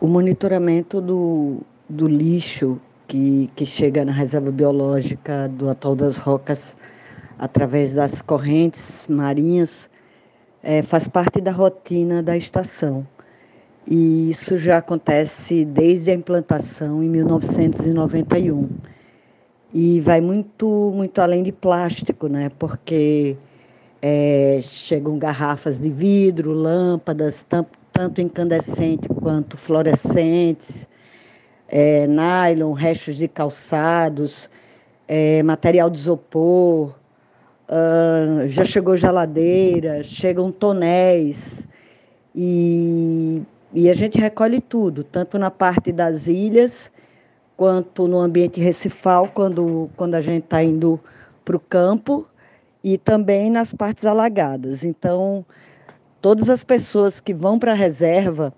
O 0.00 0.06
monitoramento 0.06 1.00
do, 1.00 1.62
do 1.88 2.06
lixo 2.06 2.80
que, 3.08 3.50
que 3.56 3.66
chega 3.66 4.04
na 4.04 4.12
reserva 4.12 4.52
biológica 4.52 5.48
do 5.48 5.68
Atol 5.68 5.96
das 5.96 6.16
Rocas 6.16 6.76
através 7.40 7.92
das 7.92 8.22
correntes 8.22 9.04
marinhas 9.08 9.92
é, 10.64 10.80
faz 10.82 11.06
parte 11.06 11.40
da 11.42 11.52
rotina 11.52 12.22
da 12.22 12.36
estação. 12.36 13.06
E 13.86 14.30
isso 14.30 14.56
já 14.56 14.78
acontece 14.78 15.64
desde 15.64 16.10
a 16.10 16.14
implantação 16.14 17.02
em 17.04 17.08
1991. 17.08 18.68
E 19.74 20.00
vai 20.00 20.22
muito, 20.22 20.90
muito 20.94 21.20
além 21.20 21.42
de 21.42 21.52
plástico, 21.52 22.28
né? 22.28 22.50
Porque 22.58 23.36
é, 24.00 24.58
chegam 24.62 25.18
garrafas 25.18 25.80
de 25.80 25.90
vidro, 25.90 26.52
lâmpadas, 26.52 27.44
tanto 27.92 28.20
incandescentes 28.22 29.08
quanto 29.20 29.58
fluorescentes, 29.58 30.88
é, 31.68 32.06
nylon, 32.06 32.72
restos 32.72 33.16
de 33.16 33.28
calçados, 33.28 34.48
é, 35.06 35.42
material 35.42 35.90
de 35.90 35.98
isopor, 35.98 36.94
já 38.48 38.64
chegou 38.64 38.96
geladeira, 38.96 40.02
chegam 40.02 40.52
tonéis, 40.52 41.62
e, 42.34 43.42
e 43.72 43.88
a 43.88 43.94
gente 43.94 44.18
recolhe 44.18 44.60
tudo, 44.60 45.04
tanto 45.04 45.38
na 45.38 45.50
parte 45.50 45.92
das 45.92 46.26
ilhas, 46.26 46.90
quanto 47.56 48.08
no 48.08 48.18
ambiente 48.18 48.60
recifal, 48.60 49.28
quando, 49.28 49.88
quando 49.96 50.14
a 50.16 50.20
gente 50.20 50.44
está 50.44 50.62
indo 50.62 51.00
para 51.44 51.56
o 51.56 51.60
campo, 51.60 52.26
e 52.82 52.98
também 52.98 53.50
nas 53.50 53.72
partes 53.72 54.04
alagadas. 54.04 54.84
Então, 54.84 55.44
todas 56.20 56.50
as 56.50 56.62
pessoas 56.62 57.20
que 57.20 57.32
vão 57.32 57.58
para 57.58 57.72
a 57.72 57.74
reserva, 57.76 58.52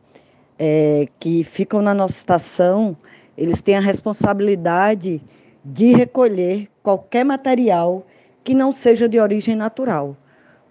é, 0.59 1.07
que 1.21 1.45
ficam 1.45 1.81
na 1.83 1.95
nossa 1.95 2.15
estação, 2.15 2.97
eles 3.37 3.61
têm 3.61 3.77
a 3.77 3.81
responsabilidade 3.81 5.23
de 5.65 5.93
recolher 5.93 6.69
qualquer 6.83 7.25
material 7.25 8.07
que 8.47 8.55
não 8.55 8.71
seja 8.71 9.09
de 9.09 9.19
origem 9.19 9.57
natural. 9.57 10.17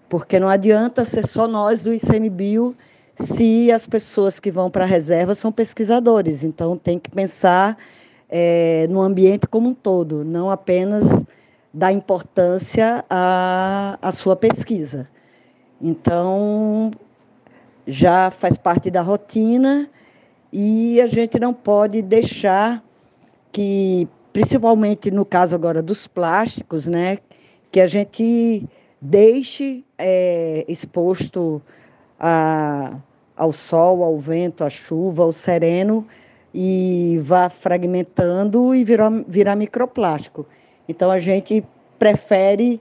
Porque 0.08 0.40
não 0.40 0.48
adianta 0.48 1.04
ser 1.04 1.26
só 1.26 1.46
nós 1.46 1.82
do 1.82 1.92
ICMBio 1.92 2.74
se 3.20 3.70
as 3.70 3.86
pessoas 3.86 4.40
que 4.40 4.50
vão 4.50 4.70
para 4.70 4.84
a 4.84 4.86
reserva 4.86 5.34
são 5.34 5.52
pesquisadores. 5.52 6.42
Então, 6.42 6.78
tem 6.78 6.98
que 6.98 7.10
pensar 7.10 7.76
é, 8.30 8.86
no 8.88 9.02
ambiente 9.02 9.46
como 9.46 9.68
um 9.68 9.74
todo, 9.74 10.24
não 10.24 10.50
apenas 10.50 11.04
dar 11.70 11.92
importância 11.92 13.04
à, 13.10 13.98
à 14.00 14.10
sua 14.10 14.34
pesquisa. 14.34 15.06
Então, 15.78 16.90
já 17.86 18.30
faz 18.30 18.56
parte 18.56 18.90
da 18.90 19.02
rotina 19.02 19.86
e 20.50 20.98
a 20.98 21.06
gente 21.06 21.38
não 21.38 21.52
pode 21.52 22.00
deixar 22.00 22.82
que, 23.52 24.08
principalmente 24.32 25.10
no 25.10 25.26
caso 25.26 25.54
agora 25.54 25.82
dos 25.82 26.06
plásticos, 26.06 26.86
né, 26.86 27.18
que 27.76 27.80
a 27.82 27.86
gente 27.86 28.66
deixe 28.98 29.84
é, 29.98 30.64
exposto 30.66 31.60
a, 32.18 32.94
ao 33.36 33.52
sol, 33.52 34.02
ao 34.02 34.18
vento, 34.18 34.64
à 34.64 34.70
chuva, 34.70 35.24
ao 35.24 35.30
sereno 35.30 36.06
e 36.54 37.20
vá 37.22 37.50
fragmentando 37.50 38.74
e 38.74 38.82
virar, 38.82 39.54
microplástico. 39.54 40.46
Então 40.88 41.10
a 41.10 41.18
gente 41.18 41.62
prefere 41.98 42.80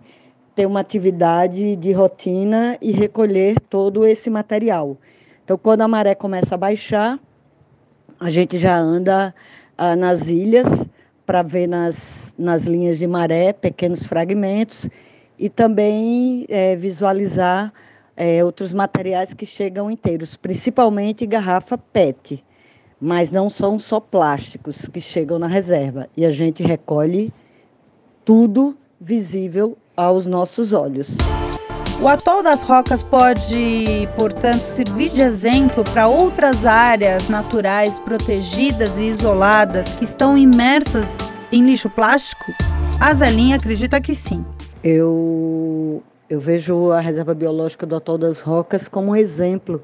ter 0.55 0.65
uma 0.65 0.79
atividade 0.79 1.75
de 1.75 1.91
rotina 1.91 2.77
e 2.81 2.93
recolher 2.93 3.59
todo 3.69 4.05
esse 4.05 4.29
material. 4.29 4.95
Então, 5.43 5.57
quando 5.57 5.81
a 5.81 5.89
maré 5.89 6.15
começa 6.15 6.55
a 6.55 6.57
baixar, 6.57 7.19
a 8.17 8.29
gente 8.29 8.57
já 8.57 8.77
anda 8.77 9.35
ah, 9.77 9.93
nas 9.93 10.29
ilhas 10.29 10.87
para 11.25 11.41
ver 11.41 11.67
nas, 11.67 12.33
nas 12.37 12.63
linhas 12.63 12.97
de 12.97 13.07
maré 13.07 13.51
pequenos 13.53 14.05
fragmentos 14.05 14.89
e 15.37 15.49
também 15.49 16.45
é, 16.49 16.75
visualizar 16.75 17.73
é, 18.15 18.43
outros 18.43 18.73
materiais 18.73 19.33
que 19.33 19.45
chegam 19.45 19.91
inteiros, 19.91 20.37
principalmente 20.37 21.25
garrafa 21.25 21.77
PET, 21.77 22.43
mas 22.99 23.31
não 23.31 23.49
são 23.49 23.79
só 23.79 23.99
plásticos 23.99 24.87
que 24.87 25.01
chegam 25.01 25.37
na 25.37 25.47
reserva. 25.47 26.07
E 26.15 26.25
a 26.25 26.31
gente 26.31 26.63
recolhe 26.63 27.33
tudo 28.23 28.77
visível 28.99 29.77
aos 29.95 30.25
nossos 30.25 30.73
olhos. 30.73 31.17
O 32.01 32.09
atol 32.09 32.43
das 32.43 32.61
rocas 32.61 33.01
pode, 33.01 34.07
portanto, 34.17 34.61
servir 34.61 35.09
de 35.09 35.21
exemplo 35.21 35.81
para 35.85 36.07
outras 36.07 36.65
áreas 36.65 37.29
naturais 37.29 37.97
protegidas 37.99 38.97
e 38.97 39.03
isoladas 39.03 39.93
que 39.95 40.03
estão 40.03 40.37
imersas 40.37 41.15
em 41.51 41.65
lixo 41.65 41.89
plástico? 41.89 42.51
A 42.99 43.13
Zelinha 43.13 43.55
acredita 43.55 44.01
que 44.01 44.13
sim. 44.13 44.45
Eu, 44.83 46.03
eu 46.29 46.39
vejo 46.39 46.91
a 46.91 46.99
Reserva 46.99 47.33
Biológica 47.33 47.85
do 47.85 47.95
Atol 47.95 48.17
das 48.17 48.41
Rocas 48.41 48.89
como 48.89 49.11
um 49.11 49.15
exemplo 49.15 49.81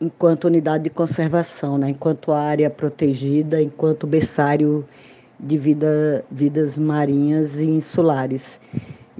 enquanto 0.00 0.44
unidade 0.44 0.84
de 0.84 0.90
conservação, 0.90 1.76
né? 1.76 1.90
enquanto 1.90 2.32
área 2.32 2.70
protegida, 2.70 3.60
enquanto 3.60 4.06
berçário 4.06 4.86
de 5.38 5.58
vida, 5.58 6.24
vidas 6.30 6.78
marinhas 6.78 7.56
e 7.56 7.64
insulares. 7.64 8.60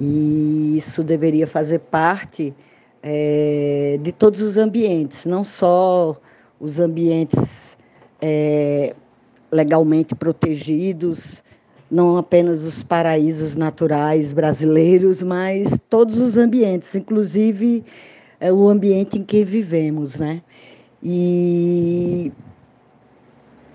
E 0.00 0.76
isso 0.78 1.04
deveria 1.04 1.46
fazer 1.46 1.80
parte 1.80 2.54
é, 3.02 3.98
de 4.02 4.12
todos 4.12 4.40
os 4.40 4.56
ambientes, 4.56 5.26
não 5.26 5.44
só 5.44 6.16
os 6.58 6.80
ambientes 6.80 7.76
é, 8.20 8.94
legalmente 9.52 10.14
protegidos, 10.14 11.42
não 11.90 12.16
apenas 12.16 12.64
os 12.64 12.82
paraísos 12.82 13.56
naturais 13.56 14.32
brasileiros, 14.32 15.22
mas 15.22 15.78
todos 15.90 16.20
os 16.20 16.36
ambientes, 16.36 16.94
inclusive 16.94 17.84
é, 18.38 18.52
o 18.52 18.68
ambiente 18.68 19.18
em 19.18 19.24
que 19.24 19.44
vivemos, 19.44 20.18
né? 20.18 20.40
E, 21.02 22.30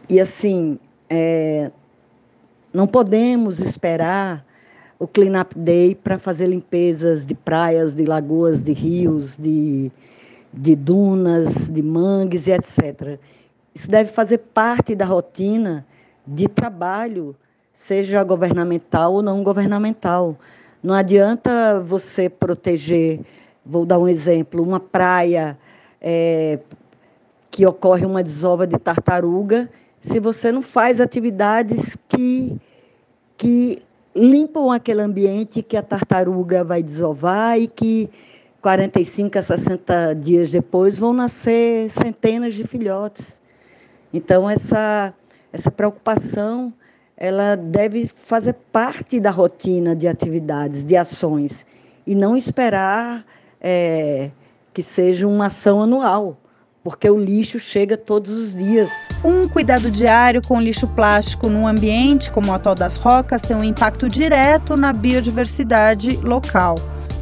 e 0.07 0.19
assim, 0.19 0.79
é, 1.09 1.71
não 2.73 2.87
podemos 2.87 3.59
esperar 3.59 4.45
o 5.05 5.07
Clean 5.07 5.39
Up 5.39 5.53
Day 5.55 5.93
para 5.93 6.17
fazer 6.17 6.47
limpezas 6.47 7.27
de 7.27 7.35
praias, 7.35 7.93
de 7.93 8.05
lagoas, 8.05 8.63
de 8.63 8.73
rios, 8.73 9.37
de, 9.37 9.91
de 10.51 10.75
dunas, 10.75 11.69
de 11.69 11.83
mangues 11.83 12.47
e 12.47 12.51
etc. 12.51 13.19
Isso 13.73 13.87
deve 13.87 14.11
fazer 14.11 14.39
parte 14.39 14.95
da 14.95 15.05
rotina 15.05 15.85
de 16.25 16.47
trabalho, 16.47 17.35
seja 17.71 18.23
governamental 18.23 19.13
ou 19.13 19.21
não 19.21 19.43
governamental. 19.43 20.35
Não 20.81 20.95
adianta 20.95 21.79
você 21.81 22.27
proteger, 22.27 23.19
vou 23.63 23.85
dar 23.85 23.99
um 23.99 24.07
exemplo, 24.07 24.63
uma 24.63 24.79
praia 24.79 25.55
é, 26.01 26.57
que 27.51 27.63
ocorre 27.63 28.07
uma 28.07 28.23
desova 28.23 28.65
de 28.65 28.79
tartaruga 28.79 29.69
se 30.01 30.19
você 30.19 30.51
não 30.51 30.63
faz 30.63 30.99
atividades 30.99 31.95
que, 32.07 32.57
que 33.37 33.84
limpam 34.15 34.71
aquele 34.71 35.01
ambiente 35.01 35.61
que 35.61 35.75
a 35.75 35.81
tartaruga 35.81 36.63
vai 36.63 36.81
desovar 36.81 37.59
e 37.59 37.67
que 37.67 38.09
45 38.61 39.37
a 39.37 39.41
60 39.41 40.13
dias 40.15 40.49
depois 40.49 40.97
vão 40.97 41.13
nascer 41.13 41.89
centenas 41.91 42.53
de 42.53 42.63
filhotes. 42.63 43.39
Então 44.13 44.49
essa 44.49 45.13
essa 45.51 45.69
preocupação 45.69 46.73
ela 47.17 47.55
deve 47.55 48.07
fazer 48.07 48.53
parte 48.71 49.19
da 49.19 49.31
rotina 49.31 49.95
de 49.95 50.07
atividades, 50.07 50.83
de 50.83 50.97
ações 50.97 51.65
e 52.05 52.13
não 52.13 52.35
esperar 52.35 53.25
é, 53.61 54.31
que 54.73 54.83
seja 54.83 55.25
uma 55.25 55.45
ação 55.45 55.81
anual 55.81 56.37
porque 56.85 57.09
o 57.09 57.17
lixo 57.17 57.59
chega 57.59 57.97
todos 57.97 58.31
os 58.31 58.53
dias. 58.53 58.91
Um 59.23 59.49
cuidado 59.49 59.89
diário 59.89 60.39
com 60.39 60.61
lixo 60.61 60.87
plástico 60.87 61.49
num 61.49 61.65
ambiente 61.65 62.31
como 62.31 62.51
o 62.51 62.53
Atol 62.53 62.75
das 62.75 62.95
Rocas 62.95 63.41
tem 63.41 63.57
um 63.57 63.63
impacto 63.63 64.07
direto 64.07 64.77
na 64.77 64.93
biodiversidade 64.93 66.17
local. 66.17 66.75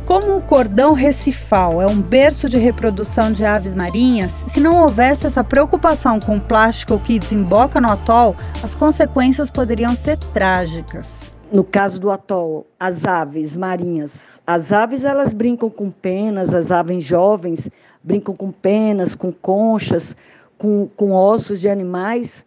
Como 0.05 0.35
o 0.35 0.41
cordão 0.41 0.91
recifal 0.91 1.81
é 1.81 1.87
um 1.87 2.01
berço 2.01 2.49
de 2.49 2.57
reprodução 2.57 3.31
de 3.31 3.45
aves 3.45 3.73
marinhas, 3.73 4.31
se 4.49 4.59
não 4.59 4.81
houvesse 4.81 5.25
essa 5.25 5.45
preocupação 5.45 6.19
com 6.19 6.35
o 6.35 6.41
plástico 6.41 6.99
que 6.99 7.17
desemboca 7.17 7.79
no 7.79 7.89
atol, 7.89 8.35
as 8.61 8.75
consequências 8.75 9.49
poderiam 9.49 9.95
ser 9.95 10.17
trágicas. 10.17 11.21
No 11.49 11.63
caso 11.63 12.01
do 12.01 12.11
atol, 12.11 12.67
as 12.77 13.05
aves 13.05 13.55
marinhas, 13.55 14.41
as 14.45 14.73
aves 14.73 15.05
elas 15.05 15.31
brincam 15.33 15.69
com 15.69 15.89
penas, 15.89 16.53
as 16.53 16.69
aves 16.69 17.01
jovens 17.01 17.69
brincam 18.03 18.35
com 18.35 18.51
penas, 18.51 19.15
com 19.15 19.31
conchas, 19.31 20.15
com, 20.57 20.87
com 20.95 21.11
ossos 21.13 21.59
de 21.59 21.69
animais. 21.69 22.45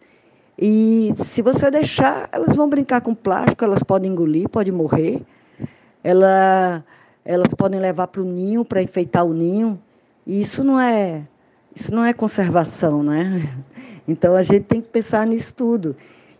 E 0.57 1.13
se 1.17 1.41
você 1.41 1.69
deixar, 1.69 2.29
elas 2.31 2.55
vão 2.55 2.69
brincar 2.69 3.01
com 3.01 3.13
plástico, 3.13 3.63
elas 3.63 3.83
podem 3.83 4.11
engolir, 4.11 4.49
podem 4.49 4.73
morrer. 4.73 5.21
Ela 6.03 6.83
elas 7.25 7.53
podem 7.53 7.77
levar 7.77 8.07
para 8.07 8.21
o 8.21 8.25
ninho 8.25 8.63
para 8.63 8.81
enfeitar 8.81 9.25
o 9.25 9.33
ninho. 9.33 9.77
E 10.25 10.39
isso 10.41 10.63
não 10.63 10.79
é 10.79 11.23
isso 11.75 11.93
não 11.93 12.03
é 12.03 12.13
conservação, 12.13 13.03
né? 13.03 13.49
Então 14.07 14.35
a 14.35 14.41
gente 14.41 14.63
tem 14.63 14.81
que 14.81 14.87
pensar 14.87 15.27
nisso 15.27 15.53
tudo. 15.53 15.95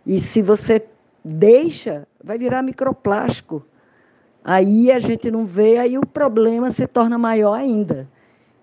E 0.06 0.18
se 0.18 0.40
você 0.40 0.82
deixa, 1.22 2.08
vai 2.24 2.38
virar 2.38 2.62
microplástico. 2.62 3.62
Aí 4.42 4.90
a 4.90 4.98
gente 4.98 5.30
não 5.30 5.44
vê, 5.44 5.76
aí 5.76 5.98
o 5.98 6.06
problema 6.06 6.70
se 6.70 6.86
torna 6.86 7.18
maior 7.18 7.52
ainda. 7.52 8.08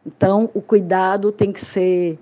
Então 0.06 0.50
o 0.54 0.62
cuidado 0.62 1.32
tem 1.32 1.52
que 1.52 1.64
ser 1.64 2.20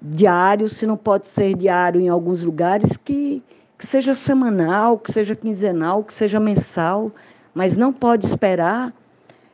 diário, 0.00 0.68
se 0.68 0.86
não 0.86 0.96
pode 0.96 1.28
ser 1.28 1.54
diário 1.54 2.00
em 2.00 2.08
alguns 2.08 2.42
lugares, 2.42 2.96
que, 2.96 3.42
que 3.76 3.86
seja 3.86 4.14
semanal, 4.14 4.98
que 4.98 5.10
seja 5.12 5.34
quinzenal, 5.34 6.04
que 6.04 6.14
seja 6.14 6.38
mensal, 6.38 7.10
mas 7.54 7.76
não 7.76 7.92
pode 7.92 8.26
esperar 8.26 8.92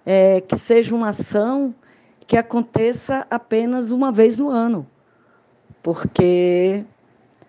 é, 0.05 0.41
que 0.41 0.57
seja 0.57 0.95
uma 0.95 1.11
ação 1.11 1.75
que 2.27 2.37
aconteça 2.37 3.27
apenas 3.31 3.91
uma 3.91 4.13
vez 4.13 4.37
no 4.37 4.51
ano, 4.51 4.87
porque 5.83 6.85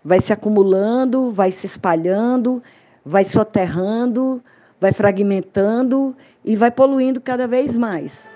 vai 0.04 0.20
se 0.20 0.34
acumulando, 0.34 1.32
vai 1.32 1.52
se 1.52 1.66
espalhando, 1.66 2.62
vai 3.06 3.24
soterrando, 3.24 4.44
vai 4.80 4.92
fragmentando 4.92 6.16
e 6.44 6.56
vai 6.56 6.72
poluindo 6.72 7.22
cada 7.22 7.48
vez 7.48 7.76
mais. 7.76 8.33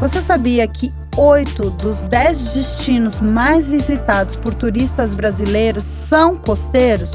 Você 0.00 0.22
sabia 0.22 0.66
que 0.68 0.94
oito 1.16 1.70
dos 1.70 2.04
dez 2.04 2.54
destinos 2.54 3.20
mais 3.20 3.66
visitados 3.66 4.36
por 4.36 4.54
turistas 4.54 5.12
brasileiros 5.12 5.82
são 5.82 6.36
costeiros? 6.36 7.10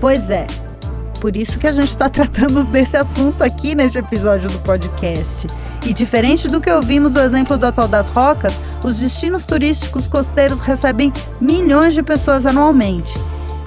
Pois 0.00 0.30
é, 0.30 0.44
por 1.20 1.36
isso 1.36 1.60
que 1.60 1.68
a 1.68 1.72
gente 1.72 1.90
está 1.90 2.08
tratando 2.10 2.64
desse 2.64 2.96
assunto 2.96 3.44
aqui 3.44 3.76
neste 3.76 3.98
episódio 3.98 4.50
do 4.50 4.58
podcast. 4.58 5.46
E 5.86 5.94
diferente 5.94 6.48
do 6.48 6.60
que 6.60 6.70
ouvimos 6.70 7.12
do 7.12 7.20
exemplo 7.20 7.56
do 7.56 7.66
Atol 7.66 7.86
das 7.86 8.08
Rocas, 8.08 8.60
os 8.82 8.98
destinos 8.98 9.46
turísticos 9.46 10.08
costeiros 10.08 10.58
recebem 10.58 11.12
milhões 11.40 11.94
de 11.94 12.02
pessoas 12.02 12.44
anualmente. 12.44 13.14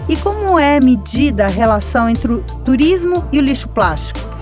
E 0.10 0.16
como 0.18 0.60
é 0.60 0.82
medida 0.82 1.46
a 1.46 1.50
relação 1.50 2.10
entre 2.10 2.34
o 2.34 2.44
turismo 2.66 3.26
e 3.32 3.40
o 3.40 3.42
lixo 3.42 3.70
plástico? 3.70 4.37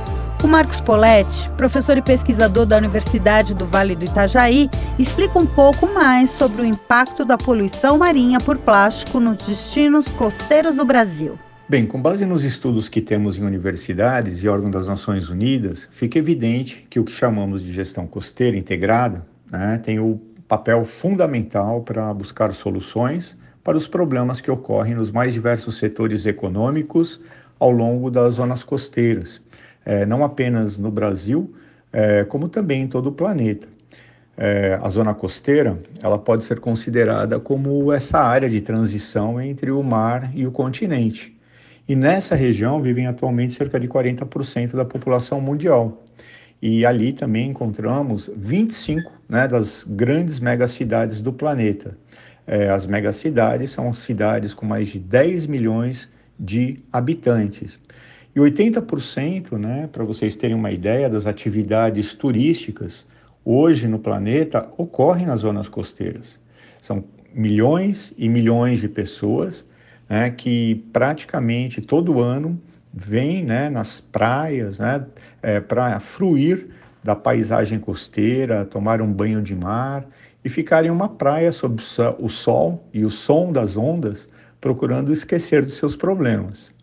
O 0.46 0.48
Marcos 0.48 0.80
Poletti, 0.80 1.50
professor 1.58 1.98
e 1.98 2.04
pesquisador 2.04 2.68
da 2.68 2.78
Universidade 2.78 3.56
do 3.56 3.66
Vale 3.66 3.96
do 3.96 4.06
Itajaí, 4.06 4.70
explica 5.00 5.40
um 5.40 5.46
pouco 5.48 5.88
mais 5.88 6.30
sobre 6.30 6.62
o 6.62 6.66
impacto 6.66 7.26
da 7.26 7.36
poluição 7.36 7.98
marinha 7.98 8.38
por 8.40 8.56
plástico 8.60 9.20
nos 9.20 9.48
destinos 9.48 10.08
costeiros 10.08 10.76
do 10.76 10.86
Brasil. 10.86 11.40
Bem, 11.68 11.84
com 11.84 12.00
base 12.00 12.28
nos 12.28 12.44
estudos 12.44 12.88
que 12.88 13.02
temos 13.02 13.40
em 13.40 13.44
universidades 13.44 14.44
e 14.44 14.48
órgãos 14.48 14.72
das 14.72 14.88
Nações 14.88 15.30
Unidas, 15.30 15.88
fica 15.90 16.20
evidente 16.20 16.86
que 16.92 17.00
o 17.00 17.04
que 17.04 17.12
chamamos 17.12 17.64
de 17.64 17.74
gestão 17.74 18.06
costeira 18.06 18.56
integrada 18.56 19.26
né, 19.52 19.82
tem 19.84 20.00
o 20.00 20.22
papel 20.48 20.86
fundamental 20.86 21.82
para 21.82 22.14
buscar 22.14 22.54
soluções 22.54 23.36
para 23.64 23.76
os 23.76 23.88
problemas 23.88 24.40
que 24.42 24.52
ocorrem 24.52 24.94
nos 24.94 25.10
mais 25.10 25.34
diversos 25.34 25.80
setores 25.80 26.24
econômicos 26.28 27.20
ao 27.60 27.72
longo 27.72 28.12
das 28.12 28.36
zonas 28.36 28.64
costeiras, 28.64 29.42
é, 29.86 30.06
não 30.06 30.24
apenas 30.24 30.76
no 30.76 30.92
Brasil, 30.92 31.54
é, 31.94 32.24
como 32.26 32.50
também 32.50 32.82
em 32.82 32.88
todo 32.88 33.08
o 33.08 33.12
planeta. 33.12 33.68
É, 34.38 34.78
a 34.82 34.90
zona 34.90 35.14
costeira 35.14 35.80
ela 36.02 36.18
pode 36.18 36.44
ser 36.44 36.60
considerada 36.60 37.40
como 37.40 37.94
essa 37.94 38.20
área 38.20 38.50
de 38.50 38.60
transição 38.60 39.40
entre 39.40 39.72
o 39.72 39.82
mar 39.82 40.30
e 40.34 40.46
o 40.46 40.52
continente 40.52 41.36
e 41.88 41.96
nessa 41.96 42.36
região 42.36 42.82
vivem 42.82 43.08
atualmente 43.08 43.54
cerca 43.54 43.80
de 43.80 43.88
40% 43.88 44.76
da 44.76 44.86
população 44.86 45.40
mundial. 45.40 46.04
E 46.62 46.86
ali 46.86 47.14
também 47.14 47.50
encontramos 47.50 48.30
25 48.36 49.12
né, 49.30 49.48
das 49.48 49.84
grandes 49.88 50.40
megacidades 50.40 51.22
do 51.22 51.32
planeta. 51.32 51.98
É, 52.48 52.70
as 52.70 52.88
megacidades 52.88 53.72
são 53.72 53.94
cidades 53.94 54.54
com 54.54 54.66
mais 54.66 54.88
de 54.88 55.00
10 55.00 55.46
milhões 55.46 56.10
de 56.40 56.80
habitantes. 56.92 57.80
E 58.36 58.40
80%, 58.40 59.58
né, 59.58 59.88
para 59.90 60.04
vocês 60.04 60.36
terem 60.36 60.58
uma 60.58 60.70
ideia, 60.70 61.10
das 61.10 61.26
atividades 61.26 62.14
turísticas 62.14 63.08
hoje 63.46 63.88
no 63.88 63.98
planeta 63.98 64.68
ocorrem 64.78 65.26
nas 65.26 65.40
zonas 65.40 65.70
costeiras. 65.70 66.38
São 66.82 67.06
milhões 67.34 68.14
e 68.18 68.28
milhões 68.28 68.82
de 68.82 68.90
pessoas 68.90 69.66
né, 70.10 70.30
que 70.32 70.84
praticamente 70.92 71.82
todo 71.82 72.20
ano 72.20 72.62
vem 72.94 73.46
né, 73.46 73.70
nas 73.70 74.02
praias 74.02 74.80
né, 74.80 75.06
é, 75.42 75.62
para 75.62 75.98
fruir 76.02 76.68
da 77.02 77.16
paisagem 77.16 77.80
costeira, 77.80 78.66
tomar 78.66 79.02
um 79.02 79.14
banho 79.14 79.42
de 79.42 79.56
mar 79.56 80.06
e 80.44 80.50
ficar 80.50 80.84
em 80.84 80.90
uma 80.90 81.08
praia 81.08 81.54
sob 81.54 81.82
o 82.20 82.30
sol 82.30 82.86
e 82.94 83.06
o 83.06 83.10
som 83.10 83.54
das 83.54 83.78
ondas, 83.78 84.28
procurando 84.60 85.14
esquecer 85.14 85.64
dos 85.64 85.78
seus 85.78 85.96
problemas. 85.96 86.75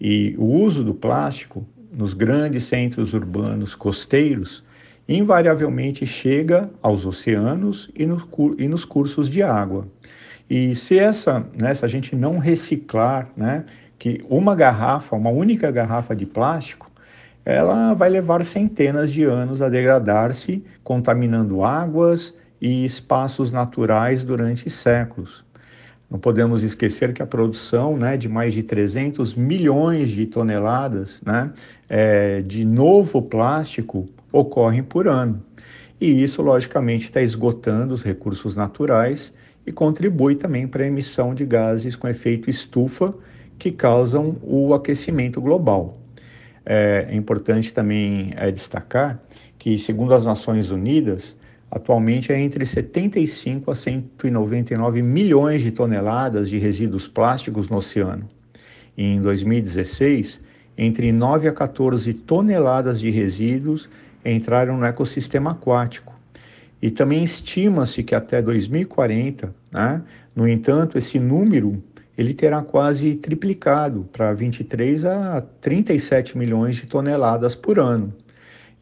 E 0.00 0.34
o 0.38 0.44
uso 0.44 0.82
do 0.82 0.94
plástico 0.94 1.66
nos 1.92 2.14
grandes 2.14 2.64
centros 2.64 3.12
urbanos 3.12 3.74
costeiros 3.74 4.64
invariavelmente 5.08 6.06
chega 6.06 6.70
aos 6.80 7.04
oceanos 7.04 7.90
e, 7.96 8.04
e 8.62 8.68
nos 8.68 8.84
cursos 8.84 9.28
de 9.28 9.42
água. 9.42 9.86
E 10.48 10.74
se 10.74 10.98
essa, 10.98 11.44
né, 11.52 11.74
se 11.74 11.84
a 11.84 11.88
gente 11.88 12.14
não 12.14 12.38
reciclar, 12.38 13.28
né, 13.36 13.64
que 13.98 14.24
uma 14.28 14.54
garrafa, 14.54 15.16
uma 15.16 15.30
única 15.30 15.70
garrafa 15.70 16.14
de 16.14 16.24
plástico, 16.24 16.90
ela 17.44 17.92
vai 17.94 18.08
levar 18.08 18.44
centenas 18.44 19.12
de 19.12 19.24
anos 19.24 19.60
a 19.60 19.68
degradar-se, 19.68 20.64
contaminando 20.84 21.64
águas 21.64 22.34
e 22.60 22.84
espaços 22.84 23.50
naturais 23.50 24.22
durante 24.22 24.70
séculos. 24.70 25.44
Não 26.10 26.18
podemos 26.18 26.64
esquecer 26.64 27.12
que 27.12 27.22
a 27.22 27.26
produção 27.26 27.96
né, 27.96 28.16
de 28.16 28.28
mais 28.28 28.52
de 28.52 28.64
300 28.64 29.34
milhões 29.34 30.10
de 30.10 30.26
toneladas 30.26 31.20
né, 31.24 31.52
é, 31.88 32.42
de 32.42 32.64
novo 32.64 33.22
plástico 33.22 34.08
ocorre 34.32 34.82
por 34.82 35.06
ano. 35.06 35.40
E 36.00 36.22
isso, 36.22 36.42
logicamente, 36.42 37.04
está 37.04 37.22
esgotando 37.22 37.94
os 37.94 38.02
recursos 38.02 38.56
naturais 38.56 39.32
e 39.64 39.70
contribui 39.70 40.34
também 40.34 40.66
para 40.66 40.82
a 40.82 40.86
emissão 40.86 41.32
de 41.32 41.44
gases 41.44 41.94
com 41.94 42.08
efeito 42.08 42.50
estufa 42.50 43.14
que 43.56 43.70
causam 43.70 44.36
o 44.42 44.74
aquecimento 44.74 45.40
global. 45.40 45.98
É, 46.64 47.06
é 47.10 47.14
importante 47.14 47.72
também 47.72 48.32
é, 48.36 48.50
destacar 48.50 49.20
que, 49.58 49.78
segundo 49.78 50.14
as 50.14 50.24
Nações 50.24 50.70
Unidas, 50.70 51.36
atualmente 51.70 52.32
é 52.32 52.40
entre 52.40 52.66
75 52.66 53.70
a 53.70 53.74
199 53.74 55.02
milhões 55.02 55.62
de 55.62 55.70
toneladas 55.70 56.48
de 56.48 56.58
resíduos 56.58 57.06
plásticos 57.06 57.68
no 57.68 57.76
oceano. 57.76 58.28
E 58.96 59.04
em 59.04 59.20
2016, 59.20 60.40
entre 60.76 61.12
9 61.12 61.48
a 61.48 61.52
14 61.52 62.12
toneladas 62.14 62.98
de 62.98 63.10
resíduos 63.10 63.88
entraram 64.24 64.76
no 64.76 64.84
ecossistema 64.84 65.52
aquático, 65.52 66.14
e 66.82 66.90
também 66.90 67.22
estima-se 67.22 68.02
que 68.02 68.14
até 68.14 68.40
2040, 68.40 69.54
né, 69.70 70.02
no 70.34 70.48
entanto, 70.48 70.96
esse 70.96 71.18
número 71.18 71.82
ele 72.16 72.34
terá 72.34 72.62
quase 72.62 73.14
triplicado 73.14 74.08
para 74.12 74.32
23 74.32 75.04
a 75.04 75.40
37 75.60 76.36
milhões 76.36 76.76
de 76.76 76.86
toneladas 76.86 77.54
por 77.54 77.78
ano. 77.78 78.12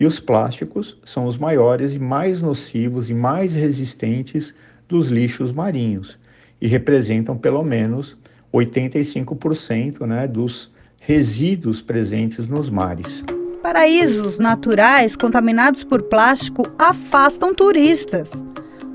E 0.00 0.06
os 0.06 0.20
plásticos 0.20 0.96
são 1.04 1.26
os 1.26 1.36
maiores 1.36 1.92
e 1.92 1.98
mais 1.98 2.40
nocivos 2.40 3.10
e 3.10 3.14
mais 3.14 3.52
resistentes 3.52 4.54
dos 4.88 5.08
lixos 5.08 5.52
marinhos 5.52 6.18
e 6.60 6.66
representam 6.66 7.36
pelo 7.36 7.62
menos 7.62 8.16
85% 8.52 10.06
né, 10.06 10.26
dos 10.26 10.70
resíduos 11.00 11.80
presentes 11.80 12.48
nos 12.48 12.70
mares. 12.70 13.22
Paraísos 13.62 14.38
naturais 14.38 15.16
contaminados 15.16 15.84
por 15.84 16.02
plástico 16.04 16.62
afastam 16.78 17.54
turistas. 17.54 18.30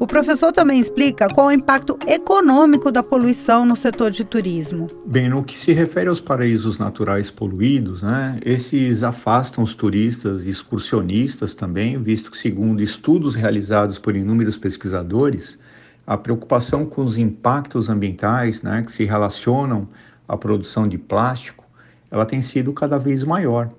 O 0.04 0.06
professor 0.06 0.52
também 0.52 0.82
explica 0.82 1.30
qual 1.30 1.50
é 1.50 1.54
o 1.54 1.58
impacto 1.58 1.98
econômico 2.06 2.92
da 2.92 3.02
poluição 3.02 3.66
no 3.66 3.74
setor 3.74 4.12
de 4.12 4.26
turismo. 4.26 4.88
Bem, 5.06 5.30
no 5.30 5.46
que 5.46 5.58
se 5.58 5.72
refere 5.72 6.10
aos 6.10 6.20
paraísos 6.20 6.78
naturais 6.78 7.32
poluídos, 7.32 8.02
né, 8.02 8.38
esses 8.44 9.02
afastam 9.02 9.64
os 9.64 9.74
turistas 9.74 10.46
e 10.46 10.50
excursionistas 10.50 11.56
também, 11.56 11.98
visto 12.04 12.32
que, 12.32 12.38
segundo 12.38 12.84
estudos 12.84 13.34
realizados 13.34 13.98
por 13.98 14.14
inúmeros 14.14 14.58
pesquisadores, 14.58 15.58
a 16.06 16.18
preocupação 16.18 16.86
com 16.86 17.02
os 17.02 17.18
impactos 17.18 17.88
ambientais 17.88 18.62
né, 18.62 18.84
que 18.86 18.92
se 18.92 19.06
relacionam 19.06 19.88
à 20.28 20.36
produção 20.36 20.86
de 20.86 20.98
plástico, 20.98 21.64
ela 22.12 22.26
tem 22.26 22.42
sido 22.42 22.74
cada 22.74 22.98
vez 22.98 23.24
maior 23.24 23.72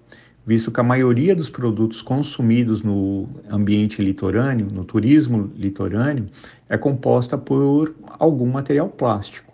visto 0.47 0.71
que 0.71 0.81
a 0.81 0.85
maioria 0.85 1.35
dos 1.35 1.49
produtos 1.49 2.03
consumidos 2.03 2.83
no 2.83 3.29
ambiente 3.51 4.03
litorâneo, 4.03 4.69
no 4.71 4.85
turismo 4.85 5.51
litorâneo, 5.57 6.27
é 6.69 6.77
composta 6.77 7.39
por 7.39 7.95
algum 8.19 8.47
material 8.47 8.89
plástico. 8.89 9.53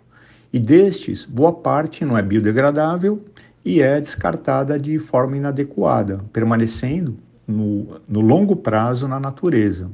E 0.51 0.59
destes, 0.59 1.23
boa 1.23 1.53
parte 1.53 2.03
não 2.03 2.17
é 2.17 2.21
biodegradável 2.21 3.23
e 3.63 3.81
é 3.81 4.01
descartada 4.01 4.77
de 4.77 4.99
forma 4.99 5.37
inadequada, 5.37 6.19
permanecendo 6.33 7.15
no, 7.47 8.01
no 8.07 8.19
longo 8.19 8.55
prazo 8.55 9.07
na 9.07 9.19
natureza. 9.19 9.89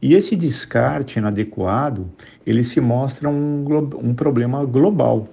E 0.00 0.14
esse 0.14 0.36
descarte 0.36 1.18
inadequado, 1.18 2.08
ele 2.46 2.62
se 2.62 2.80
mostra 2.80 3.28
um, 3.28 3.64
um 4.00 4.14
problema 4.14 4.64
global, 4.64 5.28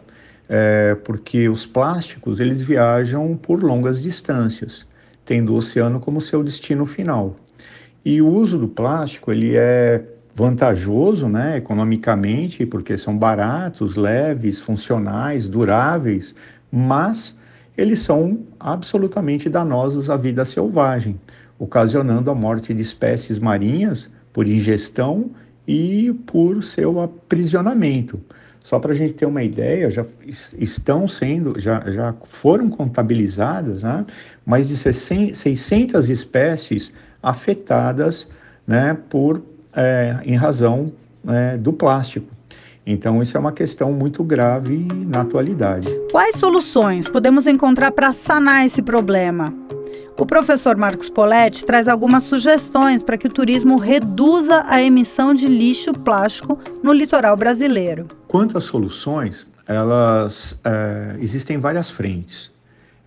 é, 0.50 0.96
porque 0.96 1.48
os 1.48 1.63
plásticos 1.68 2.39
eles 2.39 2.60
viajam 2.60 3.38
por 3.38 3.63
longas 3.63 4.02
distâncias 4.02 4.88
tendo 5.26 5.54
o 5.54 5.58
oceano 5.58 6.00
como 6.00 6.22
seu 6.22 6.44
destino 6.44 6.86
final. 6.86 7.36
E 8.06 8.22
o 8.22 8.28
uso 8.28 8.58
do 8.58 8.68
plástico 8.68 9.32
ele 9.32 9.56
é 9.56 10.04
vantajoso, 10.36 11.28
né, 11.28 11.58
economicamente, 11.58 12.66
porque 12.66 12.98
são 12.98 13.18
baratos, 13.18 13.96
leves, 13.96 14.62
funcionais, 14.62 15.48
duráveis, 15.48 16.36
mas 16.72 17.38
eles 17.78 18.00
são 18.00 18.40
absolutamente 18.60 19.50
danosos 19.50 20.10
à 20.10 20.18
vida 20.18 20.46
selvagem, 20.46 21.20
ocasionando 21.58 22.30
a 22.30 22.36
morte 22.36 22.74
de 22.74 22.82
espécies 22.82 23.40
marinhas 23.40 24.10
por 24.32 24.48
ingestão 24.48 25.32
e 25.68 26.14
por 26.26 26.64
seu 26.64 27.02
aprisionamento. 27.02 28.20
Só 28.65 28.80
para 28.80 28.93
a 28.93 28.95
gente 28.95 29.13
ter 29.13 29.28
uma 29.28 29.43
ideia, 29.43 29.91
já 29.91 30.04
estão 30.25 31.08
sendo, 31.08 31.60
já, 31.60 31.84
já 31.91 32.15
foram 32.23 32.67
contabilizadas 32.67 33.84
né, 33.84 34.04
mais 34.43 34.67
de 34.67 34.75
600 34.75 36.10
espécies 36.10 36.91
afetadas 37.21 38.28
né, 38.65 38.97
por, 39.08 39.43
é, 39.71 40.17
em 40.25 40.36
razão 40.36 40.91
é, 41.28 41.58
do 41.58 41.71
plástico. 41.71 42.25
Então, 42.88 43.21
isso 43.21 43.38
é 43.38 43.39
uma 43.39 43.51
questão 43.51 43.91
muito 43.91 44.23
grave 44.23 44.88
na 45.06 45.21
atualidade. 45.21 45.88
Quais 46.12 46.36
soluções 46.36 47.08
podemos 47.08 47.45
encontrar 47.45 47.91
para 47.91 48.13
sanar 48.13 48.65
esse 48.65 48.82
problema? 48.82 49.54
O 50.17 50.25
professor 50.25 50.78
Marcos 50.78 51.10
Poletti 51.10 51.65
traz 51.65 51.89
algumas 51.89 52.23
sugestões 52.23 53.04
para 53.04 53.17
que 53.17 53.28
o 53.28 53.30
turismo 53.30 53.78
reduza 53.78 54.63
a 54.65 54.82
emissão 54.82 55.34
de 55.34 55.45
lixo 55.45 55.93
plástico 55.93 56.58
no 56.82 56.93
litoral 56.93 57.36
brasileiro. 57.36 58.08
Quanto 58.25 58.58
às 58.58 58.63
soluções, 58.63 59.45
elas 59.67 60.58
é, 60.63 61.17
existem 61.19 61.58
várias 61.58 61.89
frentes. 61.89 62.49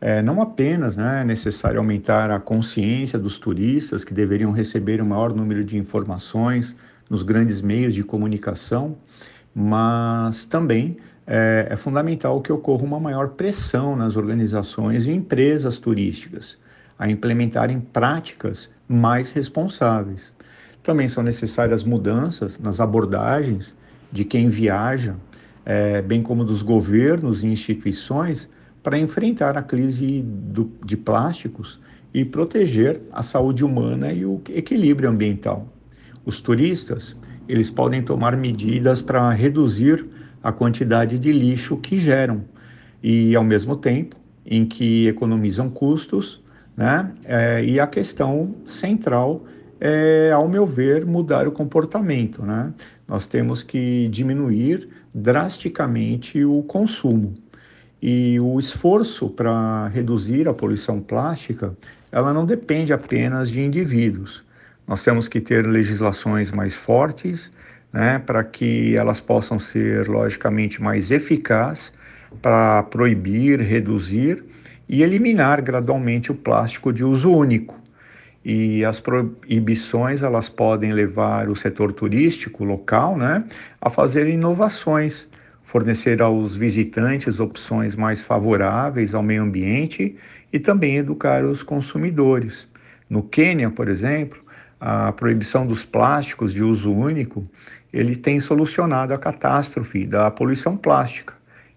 É, 0.02 0.20
não 0.20 0.42
apenas 0.42 0.98
né, 0.98 1.22
é 1.22 1.24
necessário 1.24 1.78
aumentar 1.78 2.30
a 2.30 2.38
consciência 2.38 3.18
dos 3.18 3.38
turistas 3.38 4.04
que 4.04 4.12
deveriam 4.12 4.52
receber 4.52 5.00
o 5.00 5.06
maior 5.06 5.32
número 5.32 5.64
de 5.64 5.78
informações 5.78 6.76
nos 7.08 7.22
grandes 7.22 7.62
meios 7.62 7.94
de 7.94 8.04
comunicação, 8.04 8.98
mas 9.54 10.44
também 10.44 10.98
é, 11.26 11.68
é 11.70 11.76
fundamental 11.76 12.42
que 12.42 12.52
ocorra 12.52 12.84
uma 12.84 13.00
maior 13.00 13.28
pressão 13.30 13.96
nas 13.96 14.14
organizações 14.14 15.06
e 15.06 15.10
empresas 15.10 15.78
turísticas 15.78 16.58
a 16.98 17.08
implementarem 17.08 17.80
práticas 17.80 18.70
mais 18.88 19.30
responsáveis. 19.30 20.32
Também 20.82 21.06
são 21.06 21.22
necessárias 21.22 21.84
mudanças 21.84 22.58
nas 22.58 22.80
abordagens 22.80 23.76
de 24.10 24.24
quem 24.24 24.48
viaja, 24.48 25.14
é, 25.64 26.00
bem 26.00 26.22
como 26.22 26.44
dos 26.44 26.62
governos 26.62 27.42
e 27.42 27.46
instituições, 27.46 28.48
para 28.82 28.98
enfrentar 28.98 29.56
a 29.58 29.62
crise 29.62 30.22
do, 30.22 30.70
de 30.84 30.96
plásticos 30.96 31.78
e 32.14 32.24
proteger 32.24 33.02
a 33.12 33.22
saúde 33.22 33.64
humana 33.64 34.12
e 34.12 34.24
o 34.24 34.40
equilíbrio 34.48 35.10
ambiental. 35.10 35.68
Os 36.24 36.40
turistas, 36.40 37.16
eles 37.46 37.68
podem 37.68 38.02
tomar 38.02 38.36
medidas 38.36 39.02
para 39.02 39.30
reduzir 39.30 40.06
a 40.42 40.52
quantidade 40.52 41.18
de 41.18 41.32
lixo 41.32 41.76
que 41.76 41.98
geram 41.98 42.42
e, 43.02 43.36
ao 43.36 43.44
mesmo 43.44 43.76
tempo, 43.76 44.16
em 44.46 44.64
que 44.64 45.06
economizam 45.06 45.68
custos, 45.68 46.42
né? 46.78 47.10
É, 47.24 47.64
e 47.64 47.80
a 47.80 47.88
questão 47.88 48.54
central 48.64 49.44
é, 49.80 50.30
ao 50.32 50.48
meu 50.48 50.64
ver, 50.64 51.04
mudar 51.04 51.48
o 51.48 51.52
comportamento. 51.52 52.40
Né? 52.42 52.72
Nós 53.06 53.26
temos 53.26 53.64
que 53.64 54.06
diminuir 54.08 54.88
drasticamente 55.12 56.44
o 56.44 56.62
consumo. 56.62 57.34
E 58.00 58.38
o 58.38 58.60
esforço 58.60 59.28
para 59.28 59.88
reduzir 59.88 60.46
a 60.46 60.54
poluição 60.54 61.00
plástica, 61.00 61.76
ela 62.12 62.32
não 62.32 62.46
depende 62.46 62.92
apenas 62.92 63.50
de 63.50 63.60
indivíduos. 63.60 64.44
Nós 64.86 65.02
temos 65.02 65.26
que 65.26 65.40
ter 65.40 65.66
legislações 65.66 66.52
mais 66.52 66.74
fortes, 66.74 67.50
né, 67.92 68.20
para 68.20 68.44
que 68.44 68.94
elas 68.94 69.18
possam 69.18 69.58
ser 69.58 70.06
logicamente 70.06 70.80
mais 70.80 71.10
eficazes 71.10 71.92
para 72.40 72.84
proibir, 72.84 73.60
reduzir 73.60 74.44
e 74.88 75.02
eliminar 75.02 75.62
gradualmente 75.62 76.32
o 76.32 76.34
plástico 76.34 76.92
de 76.92 77.04
uso 77.04 77.30
único. 77.30 77.76
E 78.44 78.84
as 78.84 79.00
proibições 79.00 80.22
elas 80.22 80.48
podem 80.48 80.92
levar 80.92 81.48
o 81.48 81.56
setor 81.56 81.92
turístico 81.92 82.64
local, 82.64 83.16
né, 83.16 83.44
a 83.80 83.90
fazer 83.90 84.26
inovações, 84.26 85.28
fornecer 85.62 86.22
aos 86.22 86.56
visitantes 86.56 87.40
opções 87.40 87.94
mais 87.94 88.22
favoráveis 88.22 89.12
ao 89.12 89.22
meio 89.22 89.42
ambiente 89.42 90.16
e 90.50 90.58
também 90.58 90.96
educar 90.96 91.44
os 91.44 91.62
consumidores. 91.62 92.66
No 93.10 93.22
Quênia, 93.22 93.70
por 93.70 93.88
exemplo, 93.88 94.38
a 94.80 95.12
proibição 95.12 95.66
dos 95.66 95.84
plásticos 95.84 96.54
de 96.54 96.62
uso 96.62 96.90
único, 96.90 97.46
ele 97.92 98.16
tem 98.16 98.38
solucionado 98.40 99.12
a 99.12 99.18
catástrofe 99.18 100.06
da 100.06 100.30
poluição 100.30 100.76
plástica. 100.76 101.34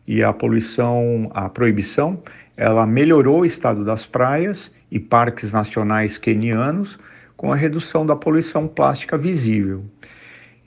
E 0.07 0.23
a 0.23 0.31
poluição, 0.33 1.29
a 1.33 1.49
proibição, 1.49 2.21
ela 2.55 2.85
melhorou 2.85 3.41
o 3.41 3.45
estado 3.45 3.83
das 3.83 4.05
praias 4.05 4.71
e 4.89 4.99
parques 4.99 5.53
nacionais 5.53 6.17
quenianos 6.17 6.99
com 7.35 7.51
a 7.51 7.55
redução 7.55 8.05
da 8.05 8.15
poluição 8.15 8.67
plástica 8.67 9.17
visível. 9.17 9.83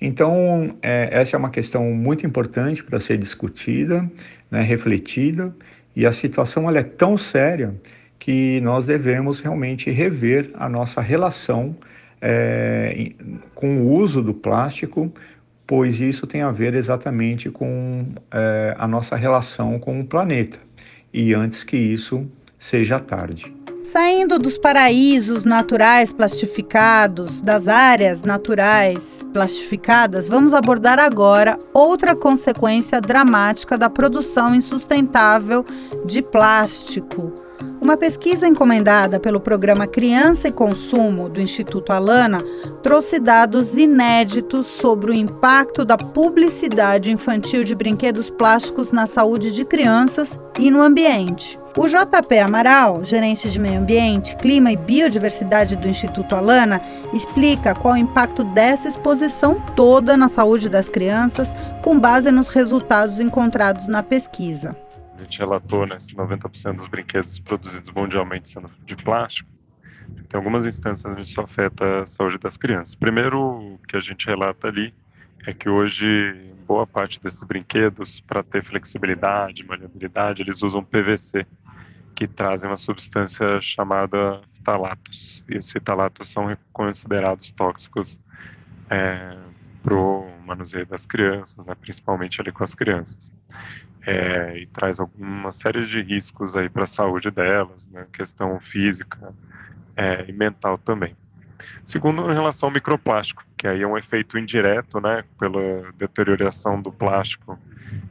Então, 0.01 0.77
é, 0.83 1.09
essa 1.12 1.37
é 1.37 1.38
uma 1.38 1.51
questão 1.51 1.85
muito 1.92 2.27
importante 2.27 2.83
para 2.83 2.99
ser 2.99 3.16
discutida, 3.16 4.11
né, 4.51 4.61
refletida, 4.62 5.55
e 5.94 6.05
a 6.05 6.12
situação 6.12 6.68
ela 6.68 6.79
é 6.79 6.83
tão 6.83 7.16
séria 7.16 7.75
que 8.18 8.61
nós 8.61 8.85
devemos 8.85 9.40
realmente 9.40 9.90
rever 9.90 10.51
a 10.55 10.68
nossa 10.68 11.01
relação 11.01 11.77
é, 12.20 13.12
com 13.55 13.83
o 13.83 13.92
uso 13.92 14.20
do 14.20 14.35
plástico, 14.35 15.12
pois 15.66 16.01
isso 16.01 16.27
tem 16.27 16.42
a 16.42 16.51
ver 16.51 16.75
exatamente 16.75 17.51
com 17.51 18.07
é, 18.33 18.75
a 18.77 18.88
nossa 18.88 19.14
relação 19.14 19.79
com 19.79 20.01
o 20.01 20.05
planeta 20.05 20.59
e 21.14 21.33
antes 21.33 21.62
que 21.62 21.77
isso 21.77 22.27
seja 22.59 22.98
tarde. 22.98 23.55
Saindo 23.85 24.38
dos 24.38 24.59
paraísos 24.59 25.44
naturais 25.44 26.11
plastificados, 26.12 27.42
das 27.42 27.68
áreas 27.68 28.22
naturais 28.22 29.24
plastificadas, 29.33 30.27
vamos 30.27 30.55
abordar 30.55 30.98
agora 30.98 31.59
outra 31.72 32.16
consequência 32.16 33.00
dramática 33.00 33.77
da 33.77 33.90
produção 33.90 34.55
insustentável 34.55 35.64
de 36.07 36.22
plástico. 36.22 37.43
Uma 37.81 37.97
pesquisa 37.97 38.49
encomendada 38.49 39.21
pelo 39.21 39.38
programa 39.38 39.87
Criança 39.87 40.49
e 40.49 40.53
Consumo 40.53 41.29
do 41.29 41.40
Instituto 41.40 41.93
Alana 41.93 42.43
trouxe 42.83 43.19
dados 43.19 43.77
inéditos 43.77 44.67
sobre 44.67 45.11
o 45.11 45.14
impacto 45.14 45.85
da 45.85 45.97
publicidade 45.97 47.11
infantil 47.11 47.62
de 47.62 47.75
brinquedos 47.75 48.31
plásticos 48.31 48.90
na 48.90 49.07
saúde 49.07 49.53
de 49.53 49.64
crianças 49.64 50.38
e 50.59 50.71
no 50.71 50.83
ambiente. 50.83 51.59
O 51.77 51.88
JP 51.88 52.38
Amaral, 52.38 53.05
gerente 53.05 53.51
de 53.51 53.59
Meio 53.59 53.81
Ambiente, 53.81 54.37
Clima 54.37 54.71
e 54.71 54.77
Biodiversidade 54.77 55.75
do 55.75 55.88
Instituto 55.88 56.37
Alana, 56.37 56.81
explica 57.12 57.75
qual 57.75 57.95
o 57.95 57.99
impacto 57.99 58.45
dessa 58.45 58.88
exposição 58.88 59.61
toda 59.75 60.17
na 60.17 60.29
saúde 60.29 60.69
das 60.69 60.88
crianças, 60.88 61.53
com 61.83 61.99
base 61.99 62.31
nos 62.31 62.49
resultados 62.49 63.19
encontrados 63.19 63.88
na 63.88 64.03
pesquisa. 64.03 64.77
Gente 65.25 65.39
relatou 65.39 65.87
né, 65.87 65.97
90% 65.97 66.77
dos 66.77 66.87
brinquedos 66.87 67.39
produzidos 67.41 67.91
mundialmente 67.93 68.51
sendo 68.51 68.71
de 68.85 68.95
plástico. 68.95 69.49
Tem 70.29 70.39
algumas 70.39 70.67
instâncias 70.67 71.11
onde 71.11 71.23
isso 71.23 71.41
afeta 71.41 72.03
a 72.03 72.07
saúde 72.07 72.39
das 72.39 72.57
crianças. 72.57 72.95
Primeiro, 72.95 73.81
que 73.89 73.97
a 73.97 74.01
gente 74.01 74.27
relata 74.27 74.69
ali 74.69 74.95
é 75.47 75.53
que 75.53 75.69
hoje 75.69 76.53
boa 76.67 76.87
parte 76.87 77.23
desses 77.23 77.43
brinquedos, 77.43 78.21
para 78.21 78.43
ter 78.43 78.65
flexibilidade, 78.65 79.65
maleabilidade, 79.65 80.43
eles 80.43 80.63
usam 80.63 80.83
PVC, 80.83 81.47
que 82.15 82.27
trazem 82.27 82.69
uma 82.69 82.77
substância 82.77 83.61
chamada 83.61 84.41
fitalatos. 84.55 85.43
E 85.49 85.57
esses 85.57 85.71
fitalatos 85.71 86.31
são 86.31 86.57
considerados 86.73 87.51
tóxicos 87.51 88.19
é, 88.89 89.37
para 89.83 89.95
o 89.95 90.31
manuseio 90.47 90.87
das 90.87 91.05
crianças, 91.05 91.57
né, 91.67 91.75
principalmente 91.75 92.41
ali 92.41 92.53
com 92.53 92.65
as 92.65 92.75
crianças. 92.75 93.33
É, 94.07 94.59
e 94.59 94.67
traz 94.67 95.01
alguma 95.01 95.51
série 95.51 95.87
de 95.87 96.03
riscos 96.03 96.55
aí 96.55 96.69
para 96.69 96.85
a 96.85 96.87
saúde 96.87 97.31
delas, 97.31 97.87
né, 97.87 98.07
questão 98.12 98.61
física 98.61 99.33
é, 99.97 100.27
e 100.29 100.33
mental 100.33 100.77
também. 100.77 101.17
Segundo, 101.85 102.31
em 102.31 102.35
relação 102.35 102.69
ao 102.69 102.73
microplástico, 102.73 103.43
que 103.57 103.67
aí 103.67 103.83
é 103.83 103.87
um 103.87 103.97
efeito 103.97 104.38
indireto, 104.38 105.01
né, 105.01 105.25
pela 105.38 105.90
deterioração 105.97 106.81
do 106.81 106.93
plástico 106.93 107.59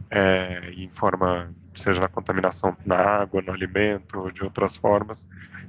é, 0.10 0.71
em 0.75 0.89
forma, 0.89 1.51
seja 1.75 1.99
na 1.99 2.08
contaminação 2.08 2.75
na 2.86 2.95
água, 2.95 3.41
no 3.41 3.51
alimento, 3.51 4.19
ou 4.19 4.32
de 4.32 4.43
outras 4.43 4.77
formas, 4.77 5.27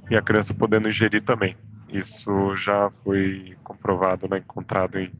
e 0.09 0.15
a 0.15 0.21
criança 0.21 0.53
podendo 0.53 0.87
ingerir 0.87 1.23
também. 1.23 1.57
Isso 1.89 2.55
já 2.55 2.91
foi 3.03 3.55
comprovado, 3.63 4.27
né, 4.27 4.37
encontrado 4.37 4.99
em, 4.99 5.11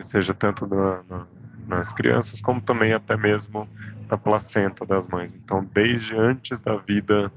seja 0.00 0.34
tanto 0.34 0.66
na, 0.66 1.02
na, 1.08 1.26
nas 1.70 1.92
crianças, 1.92 2.40
como 2.40 2.60
também 2.60 2.92
até 2.92 3.16
mesmo 3.16 3.68
na 4.10 4.18
placenta 4.18 4.84
das 4.84 5.06
mães. 5.06 5.32
Então, 5.32 5.64
desde 5.72 6.14
antes 6.16 6.60
da 6.60 6.76
vida, 6.76 7.32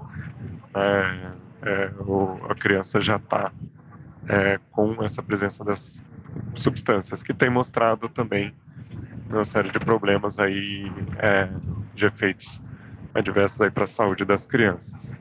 é, 0.73 1.31
é, 1.61 1.91
o, 1.99 2.39
a 2.49 2.55
criança 2.55 2.99
já 2.99 3.17
está 3.17 3.51
é, 4.27 4.59
com 4.71 5.03
essa 5.03 5.21
presença 5.21 5.63
das 5.63 6.03
substâncias, 6.55 7.21
que 7.21 7.33
tem 7.33 7.49
mostrado 7.49 8.09
também 8.09 8.53
uma 9.29 9.45
série 9.45 9.69
de 9.69 9.79
problemas 9.79 10.39
aí, 10.39 10.91
é, 11.19 11.49
de 11.93 12.05
efeitos 12.05 12.61
adversos 13.13 13.61
aí 13.61 13.69
para 13.69 13.83
a 13.83 13.87
saúde 13.87 14.25
das 14.25 14.47
crianças. 14.47 15.15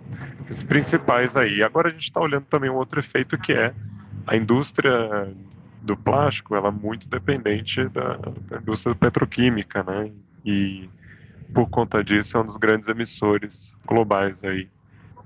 Os 0.49 0.63
principais 0.63 1.37
aí. 1.37 1.63
Agora 1.63 1.89
a 1.89 1.93
gente 1.93 2.05
está 2.05 2.21
olhando 2.21 2.45
também 2.47 2.71
um 2.71 2.75
outro 2.75 3.01
efeito 3.01 3.37
que 3.39 3.53
é 3.53 3.75
a 4.27 4.37
indústria 4.37 5.31
do 5.83 5.97
plástico, 5.97 6.55
ela 6.55 6.69
é 6.69 6.71
muito 6.71 7.09
dependente 7.09 7.89
da, 7.89 8.17
da 8.49 8.59
indústria 8.59 8.95
petroquímica, 8.95 9.83
né? 9.83 10.11
E 10.45 10.89
por 11.53 11.69
conta 11.69 12.03
disso 12.03 12.37
é 12.37 12.41
um 12.41 12.47
dos 12.47 12.57
grandes 12.57 12.89
emissores 12.89 13.75
globais 13.87 14.43
aí 14.45 14.69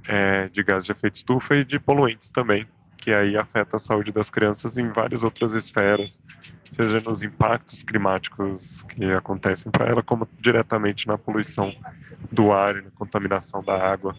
é, 0.09 0.49
de 0.49 0.63
gás 0.63 0.85
de 0.85 0.93
efeito 0.93 1.17
estufa 1.17 1.57
e 1.57 1.65
de 1.65 1.79
poluentes 1.79 2.31
também, 2.31 2.67
que 2.97 3.13
aí 3.13 3.37
afeta 3.37 3.77
a 3.77 3.79
saúde 3.79 4.13
das 4.13 4.31
crianças 4.31 4.77
em 4.77 4.89
várias 4.89 5.23
outras 5.23 5.53
esferas, 5.55 6.19
seja 6.71 7.01
nos 7.01 7.23
impactos 7.23 7.83
climáticos 7.83 8.83
que 8.83 9.05
acontecem 9.13 9.71
para 9.71 9.87
ela, 9.87 10.03
como 10.03 10.29
diretamente 10.41 11.07
na 11.07 11.17
poluição 11.17 11.73
do 12.33 12.53
ar 12.53 12.77
e 12.77 12.83
na 12.83 12.91
contaminação 12.91 13.63
da 13.63 13.77
água. 13.77 14.17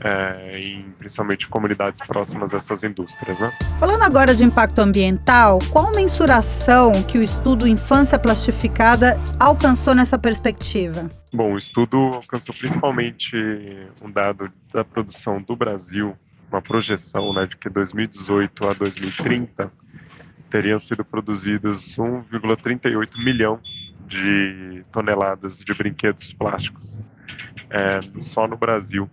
É, 0.00 0.58
em 0.58 0.82
principalmente 0.98 1.48
comunidades 1.48 2.00
próximas 2.06 2.52
a 2.52 2.58
essas 2.58 2.84
indústrias. 2.84 3.38
Né? 3.38 3.50
Falando 3.78 4.02
agora 4.02 4.34
de 4.34 4.44
impacto 4.44 4.80
ambiental, 4.80 5.58
qual 5.70 5.88
a 5.88 5.92
mensuração 5.92 6.92
que 7.04 7.16
o 7.16 7.22
estudo 7.22 7.66
Infância 7.66 8.18
Plastificada 8.18 9.18
alcançou 9.40 9.94
nessa 9.94 10.18
perspectiva? 10.18 11.10
Bom, 11.32 11.54
o 11.54 11.58
estudo 11.58 11.96
alcançou 11.96 12.54
principalmente 12.54 13.36
um 14.02 14.10
dado 14.10 14.52
da 14.72 14.84
produção 14.84 15.40
do 15.40 15.56
Brasil 15.56 16.14
uma 16.54 16.62
projeção 16.62 17.32
né, 17.32 17.46
de 17.46 17.56
que 17.56 17.68
2018 17.68 18.68
a 18.68 18.72
2030 18.74 19.72
teriam 20.48 20.78
sido 20.78 21.04
produzidos 21.04 21.96
1,38 21.96 23.24
milhão 23.24 23.60
de 24.06 24.82
toneladas 24.92 25.58
de 25.58 25.74
brinquedos 25.74 26.32
plásticos 26.32 27.00
é, 27.70 28.00
só 28.20 28.46
no 28.46 28.56
Brasil 28.56 29.10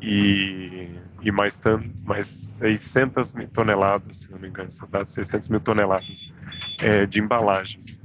e, 0.00 0.88
e 1.22 1.30
mais, 1.30 1.56
tanto, 1.56 1.88
mais 2.04 2.56
600 2.58 3.32
mil 3.32 3.48
toneladas, 3.48 4.18
se 4.18 4.30
não 4.30 4.38
me 4.38 4.48
engano, 4.48 4.70
são 4.70 4.88
dados 4.88 5.12
600 5.12 5.48
mil 5.48 5.60
toneladas 5.60 6.32
é, 6.78 7.06
de 7.06 7.20
embalagens. 7.20 7.98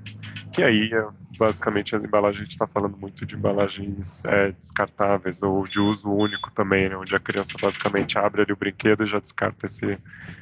Que 0.51 0.63
aí 0.63 0.93
é 0.93 1.07
basicamente 1.37 1.95
as 1.95 2.03
embalagens, 2.03 2.41
a 2.41 2.43
gente 2.43 2.53
está 2.53 2.67
falando 2.67 2.97
muito 2.97 3.25
de 3.25 3.35
embalagens 3.35 4.23
é, 4.25 4.51
descartáveis 4.53 5.41
ou 5.43 5.67
de 5.67 5.79
uso 5.79 6.09
único 6.09 6.51
também, 6.51 6.89
né, 6.89 6.95
onde 6.95 7.15
a 7.15 7.19
criança 7.19 7.53
basicamente 7.61 8.17
abre 8.17 8.41
ali 8.41 8.53
o 8.53 8.57
brinquedo 8.57 9.03
e 9.03 9.07
já 9.07 9.19
descarta 9.19 9.65
esse, 9.65 9.97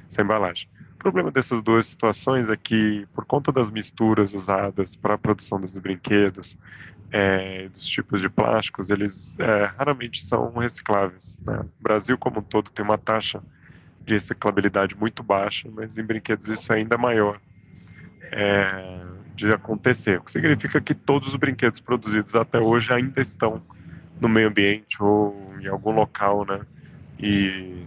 essa 0.10 0.22
embalagem. 0.22 0.68
Problema 1.04 1.32
dessas 1.32 1.62
duas 1.62 1.88
situações 1.88 2.48
é 2.48 2.56
que, 2.56 3.06
por 3.14 3.26
conta 3.26 3.52
das 3.52 3.70
misturas 3.70 4.34
usadas 4.34 4.96
para 4.96 5.16
a 5.16 5.18
produção 5.18 5.60
desses 5.60 5.78
brinquedos, 5.78 6.58
é, 7.12 7.68
dos 7.68 7.86
tipos 7.86 8.22
de 8.22 8.30
plásticos, 8.30 8.90
eles 8.90 9.38
é, 9.38 9.66
raramente 9.78 10.24
são 10.24 10.54
recicláveis. 10.54 11.38
Né? 11.46 11.60
O 11.60 11.84
Brasil, 11.84 12.18
como 12.18 12.40
um 12.40 12.42
todo, 12.42 12.72
tem 12.72 12.86
uma 12.86 12.98
taxa 12.98 13.44
de 14.06 14.14
reciclabilidade 14.14 14.96
muito 14.96 15.22
baixa, 15.22 15.68
mas 15.74 15.98
em 15.98 16.04
brinquedos 16.04 16.48
isso 16.48 16.72
é 16.72 16.78
ainda 16.78 16.98
maior. 16.98 17.38
É, 18.32 19.02
de 19.36 19.50
acontecer, 19.50 20.20
o 20.20 20.24
que 20.24 20.32
significa 20.32 20.80
que 20.80 20.96
todos 20.96 21.28
os 21.28 21.36
brinquedos 21.36 21.82
produzidos 21.82 22.34
até 22.34 22.62
hoje 22.62 22.94
ainda 22.94 23.20
estão 23.20 23.62
no 24.22 24.30
meio 24.30 24.48
ambiente 24.48 25.04
ou 25.04 25.54
em 25.60 25.68
algum 25.68 25.92
local, 25.92 26.46
né? 26.46 26.62
E, 27.20 27.86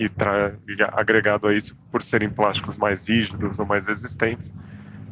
e, 0.00 0.06
e 0.06 0.82
agregado 0.92 1.46
a 1.46 1.54
isso, 1.54 1.76
por 1.92 2.02
serem 2.02 2.30
plásticos 2.30 2.76
mais 2.76 3.06
rígidos 3.06 3.58
ou 3.58 3.66
mais 3.66 3.86
resistentes, 3.86 4.50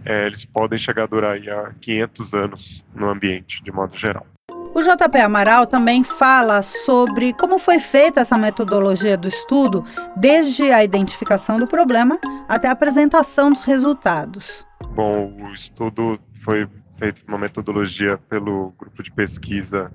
é, 0.04 0.26
eles 0.26 0.44
podem 0.44 0.78
chegar 0.78 1.04
a 1.04 1.06
durar 1.06 1.36
a 1.36 1.74
500 1.80 2.34
anos 2.34 2.84
no 2.94 3.08
ambiente, 3.08 3.62
de 3.62 3.70
modo 3.70 3.96
geral. 3.96 4.26
O 4.74 4.80
JP 4.80 5.18
Amaral 5.18 5.66
também 5.66 6.04
fala 6.04 6.62
sobre 6.62 7.32
como 7.32 7.58
foi 7.58 7.78
feita 7.78 8.20
essa 8.20 8.38
metodologia 8.38 9.16
do 9.16 9.26
estudo, 9.26 9.84
desde 10.16 10.70
a 10.70 10.84
identificação 10.84 11.58
do 11.58 11.66
problema 11.66 12.18
até 12.48 12.68
a 12.68 12.72
apresentação 12.72 13.50
dos 13.50 13.64
resultados. 13.64 14.66
Bom, 14.94 15.32
o 15.40 15.52
estudo 15.52 16.18
foi 16.44 16.68
feito 16.98 17.22
uma 17.26 17.38
metodologia 17.38 18.18
pelo 18.28 18.72
grupo 18.78 19.02
de 19.02 19.10
pesquisa 19.10 19.90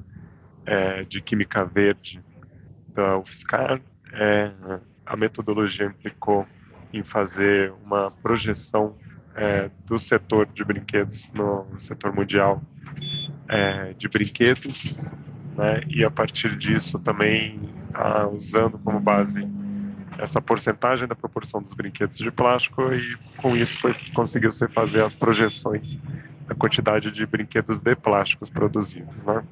é, 0.65 1.03
de 1.03 1.21
Química 1.21 1.65
Verde 1.65 2.21
da 2.93 3.17
UFSCar. 3.17 3.81
É, 4.13 4.51
a 5.05 5.17
metodologia 5.17 5.85
implicou 5.85 6.45
em 6.93 7.03
fazer 7.03 7.73
uma 7.83 8.11
projeção 8.11 8.95
é, 9.35 9.69
do 9.85 9.97
setor 9.97 10.45
de 10.47 10.63
brinquedos 10.63 11.31
no 11.33 11.65
setor 11.79 12.13
mundial 12.13 12.61
é, 13.47 13.93
de 13.93 14.07
brinquedos, 14.07 14.97
né, 15.57 15.81
e 15.87 16.03
a 16.03 16.11
partir 16.11 16.55
disso 16.55 16.99
também 16.99 17.59
usando 18.31 18.79
como 18.79 18.99
base 18.99 19.47
essa 20.17 20.41
porcentagem 20.41 21.07
da 21.07 21.15
proporção 21.15 21.61
dos 21.61 21.73
brinquedos 21.73 22.17
de 22.17 22.31
plástico 22.31 22.93
e 22.93 23.15
com 23.37 23.55
isso 23.55 23.79
foi, 23.79 23.95
conseguiu-se 24.13 24.67
fazer 24.69 25.03
as 25.03 25.13
projeções 25.13 25.97
da 26.47 26.55
quantidade 26.55 27.11
de 27.11 27.25
brinquedos 27.25 27.79
de 27.79 27.95
plásticos 27.95 28.49
produzidos. 28.49 29.23
Né? 29.23 29.43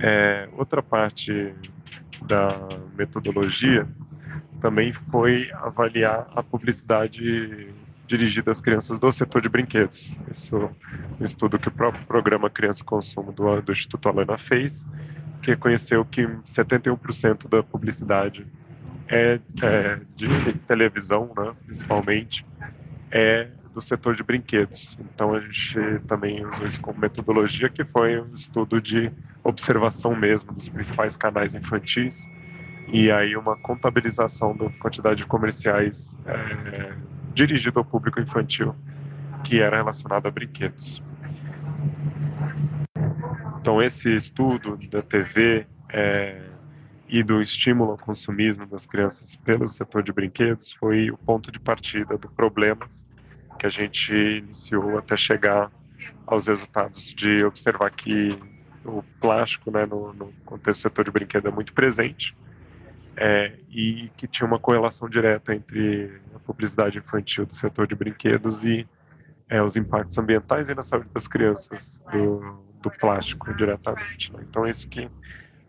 É, 0.00 0.48
outra 0.56 0.82
parte 0.82 1.54
da 2.22 2.56
metodologia 2.96 3.86
também 4.60 4.92
foi 4.92 5.50
avaliar 5.52 6.28
a 6.34 6.42
publicidade 6.42 7.68
dirigida 8.06 8.50
às 8.50 8.60
crianças 8.60 8.98
do 8.98 9.12
setor 9.12 9.42
de 9.42 9.48
brinquedos. 9.48 10.16
Isso 10.30 10.56
é 10.56 11.22
um 11.22 11.26
estudo 11.26 11.58
que 11.58 11.68
o 11.68 11.70
próprio 11.70 12.04
programa 12.06 12.48
Criança 12.48 12.82
e 12.82 12.84
Consumo 12.84 13.32
do, 13.32 13.60
do 13.60 13.72
Instituto 13.72 14.08
Alana 14.08 14.38
fez, 14.38 14.84
que 15.42 15.50
reconheceu 15.50 16.04
que 16.04 16.26
71% 16.26 17.48
da 17.48 17.62
publicidade 17.62 18.46
é, 19.06 19.38
é 19.62 20.00
de 20.16 20.54
televisão, 20.66 21.30
né, 21.36 21.54
principalmente, 21.66 22.44
é 23.10 23.48
do 23.72 23.80
setor 23.80 24.14
de 24.16 24.22
brinquedos. 24.22 24.96
Então 25.00 25.34
a 25.34 25.40
gente 25.40 26.00
também 26.06 26.44
usou 26.44 26.66
isso 26.66 26.80
como 26.80 26.98
metodologia, 26.98 27.68
que 27.68 27.84
foi 27.84 28.20
um 28.20 28.34
estudo 28.34 28.80
de 28.80 29.10
observação 29.44 30.14
mesmo 30.14 30.52
dos 30.52 30.68
principais 30.68 31.16
canais 31.16 31.54
infantis 31.54 32.28
e 32.88 33.10
aí 33.10 33.36
uma 33.36 33.56
contabilização 33.56 34.56
da 34.56 34.70
quantidade 34.70 35.16
de 35.16 35.26
comerciais 35.26 36.16
é, 36.26 36.94
dirigido 37.34 37.78
ao 37.78 37.84
público 37.84 38.20
infantil 38.20 38.74
que 39.44 39.60
era 39.60 39.76
relacionado 39.76 40.26
a 40.26 40.30
brinquedos. 40.30 41.02
Então 43.60 43.82
esse 43.82 44.14
estudo 44.14 44.76
da 44.88 45.02
TV 45.02 45.66
é, 45.90 46.42
e 47.08 47.22
do 47.22 47.40
estímulo 47.40 47.92
ao 47.92 47.98
consumismo 47.98 48.66
das 48.66 48.86
crianças 48.86 49.36
pelo 49.36 49.66
setor 49.66 50.02
de 50.02 50.12
brinquedos 50.12 50.72
foi 50.72 51.10
o 51.10 51.16
ponto 51.16 51.52
de 51.52 51.60
partida 51.60 52.16
do 52.16 52.28
problema 52.28 52.88
que 53.58 53.66
a 53.66 53.70
gente 53.70 54.12
iniciou 54.12 54.98
até 54.98 55.16
chegar 55.16 55.70
aos 56.26 56.46
resultados 56.46 57.12
de 57.14 57.44
observar 57.44 57.90
que 57.90 58.38
o 58.84 59.02
plástico, 59.20 59.70
né, 59.70 59.84
no, 59.84 60.12
no 60.12 60.32
contexto 60.44 60.80
do 60.80 60.82
setor 60.82 61.04
de 61.04 61.10
brinquedo 61.10 61.48
é 61.48 61.50
muito 61.50 61.72
presente 61.72 62.34
é, 63.16 63.52
e 63.68 64.10
que 64.16 64.28
tinha 64.28 64.46
uma 64.46 64.58
correlação 64.58 65.08
direta 65.08 65.54
entre 65.54 66.20
a 66.34 66.38
publicidade 66.38 66.98
infantil 66.98 67.44
do 67.44 67.54
setor 67.54 67.86
de 67.86 67.94
brinquedos 67.94 68.62
e 68.62 68.86
é, 69.48 69.60
os 69.60 69.76
impactos 69.76 70.16
ambientais 70.18 70.68
e 70.68 70.74
na 70.74 70.82
saúde 70.82 71.08
das 71.12 71.26
crianças 71.26 72.00
do, 72.12 72.62
do 72.80 72.90
plástico 72.90 73.52
diretamente. 73.54 74.32
Né? 74.32 74.44
Então, 74.48 74.64
é 74.64 74.70
isso 74.70 74.88
que 74.88 75.10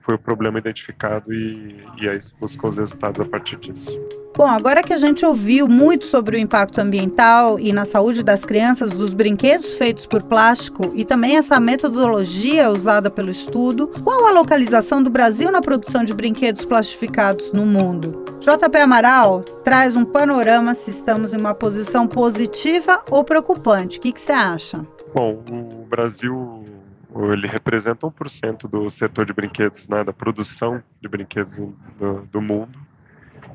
foi 0.01 0.15
o 0.15 0.19
problema 0.19 0.59
identificado 0.59 1.33
e, 1.33 1.75
e 2.01 2.09
aí 2.09 2.21
se 2.21 2.33
buscou 2.39 2.69
os 2.69 2.77
resultados 2.77 3.21
a 3.21 3.25
partir 3.25 3.57
disso. 3.57 3.99
Bom, 4.35 4.47
agora 4.47 4.81
que 4.81 4.93
a 4.93 4.97
gente 4.97 5.25
ouviu 5.25 5.67
muito 5.67 6.05
sobre 6.05 6.37
o 6.37 6.39
impacto 6.39 6.79
ambiental 6.79 7.59
e 7.59 7.73
na 7.73 7.83
saúde 7.83 8.23
das 8.23 8.45
crianças 8.45 8.89
dos 8.91 9.13
brinquedos 9.13 9.73
feitos 9.73 10.05
por 10.05 10.23
plástico 10.23 10.93
e 10.95 11.03
também 11.03 11.35
essa 11.35 11.59
metodologia 11.59 12.69
usada 12.69 13.09
pelo 13.09 13.29
estudo, 13.29 13.89
qual 14.03 14.27
a 14.27 14.31
localização 14.31 15.03
do 15.03 15.09
Brasil 15.09 15.51
na 15.51 15.59
produção 15.59 16.03
de 16.03 16.13
brinquedos 16.13 16.63
plastificados 16.63 17.51
no 17.51 17.65
mundo? 17.65 18.23
JP 18.39 18.77
Amaral 18.77 19.41
traz 19.63 19.97
um 19.97 20.05
panorama 20.05 20.73
se 20.73 20.91
estamos 20.91 21.33
em 21.33 21.37
uma 21.37 21.53
posição 21.53 22.07
positiva 22.07 23.03
ou 23.11 23.25
preocupante. 23.25 23.97
O 23.97 24.01
que, 24.01 24.13
que 24.13 24.21
você 24.21 24.31
acha? 24.31 24.85
Bom, 25.13 25.43
o 25.49 25.85
Brasil 25.85 26.63
ele 27.33 27.47
representa 27.47 28.07
1% 28.07 28.69
do 28.69 28.89
setor 28.89 29.25
de 29.25 29.33
brinquedos, 29.33 29.87
né, 29.87 30.03
da 30.03 30.13
produção 30.13 30.81
de 31.01 31.07
brinquedos 31.07 31.57
do, 31.97 32.27
do 32.31 32.41
mundo. 32.41 32.77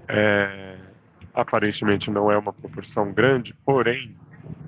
É, 0.09 0.77
aparentemente 1.33 2.11
não 2.11 2.31
é 2.31 2.37
uma 2.37 2.53
proporção 2.53 3.12
grande, 3.12 3.55
porém, 3.64 4.14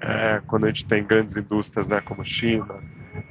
é, 0.00 0.40
quando 0.46 0.64
a 0.64 0.68
gente 0.68 0.86
tem 0.86 1.04
grandes 1.04 1.36
indústrias 1.36 1.88
né, 1.88 2.00
como 2.00 2.24
China 2.24 2.82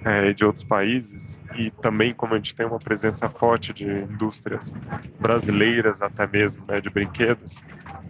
é, 0.04 0.30
e 0.30 0.34
de 0.34 0.44
outros 0.44 0.64
países, 0.64 1.40
e 1.56 1.72
também 1.72 2.14
como 2.14 2.34
a 2.34 2.38
gente 2.38 2.56
tem 2.56 2.66
uma 2.66 2.80
presença 2.80 3.30
forte 3.30 3.74
de 3.74 3.86
indústrias 3.86 4.74
brasileiras 5.20 6.02
até 6.02 6.28
mesmo, 6.28 6.64
né, 6.68 6.82
de 6.82 6.90
brinquedos, 6.90 7.62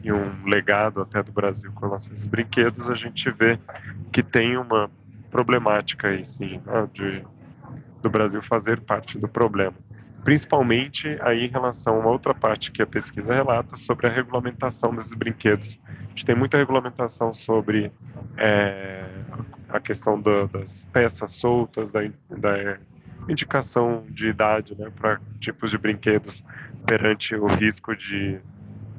e 0.03 0.11
um 0.11 0.45
legado 0.45 1.01
até 1.01 1.21
do 1.23 1.31
Brasil 1.31 1.71
com 1.73 1.85
relação 1.85 2.11
a 2.11 2.15
esses 2.15 2.25
brinquedos, 2.25 2.89
a 2.89 2.95
gente 2.95 3.29
vê 3.31 3.59
que 4.11 4.21
tem 4.21 4.57
uma 4.57 4.89
problemática 5.31 6.09
aí 6.09 6.23
sim, 6.23 6.61
né, 6.65 6.87
de 6.93 7.23
do 8.05 8.09
Brasil 8.09 8.39
fazer 8.43 8.81
parte 8.81 9.17
do 9.17 9.27
problema. 9.27 9.73
Principalmente 10.23 11.17
aí 11.21 11.45
em 11.45 11.49
relação 11.49 11.95
a 11.95 11.99
uma 11.99 12.09
outra 12.09 12.35
parte 12.35 12.71
que 12.71 12.81
a 12.81 12.87
pesquisa 12.87 13.33
relata 13.33 13.75
sobre 13.75 14.07
a 14.07 14.11
regulamentação 14.11 14.95
desses 14.95 15.13
brinquedos. 15.15 15.79
A 15.87 16.09
gente 16.09 16.25
tem 16.25 16.35
muita 16.35 16.57
regulamentação 16.57 17.33
sobre 17.33 17.91
é, 18.37 19.05
a 19.69 19.79
questão 19.79 20.21
do, 20.21 20.47
das 20.47 20.85
peças 20.85 21.31
soltas, 21.31 21.91
da, 21.91 22.01
da 22.29 22.77
indicação 23.27 24.05
de 24.09 24.27
idade 24.27 24.75
né, 24.77 24.91
para 24.95 25.19
tipos 25.39 25.71
de 25.71 25.77
brinquedos 25.79 26.43
perante 26.85 27.35
o 27.35 27.47
risco 27.47 27.95
de, 27.95 28.39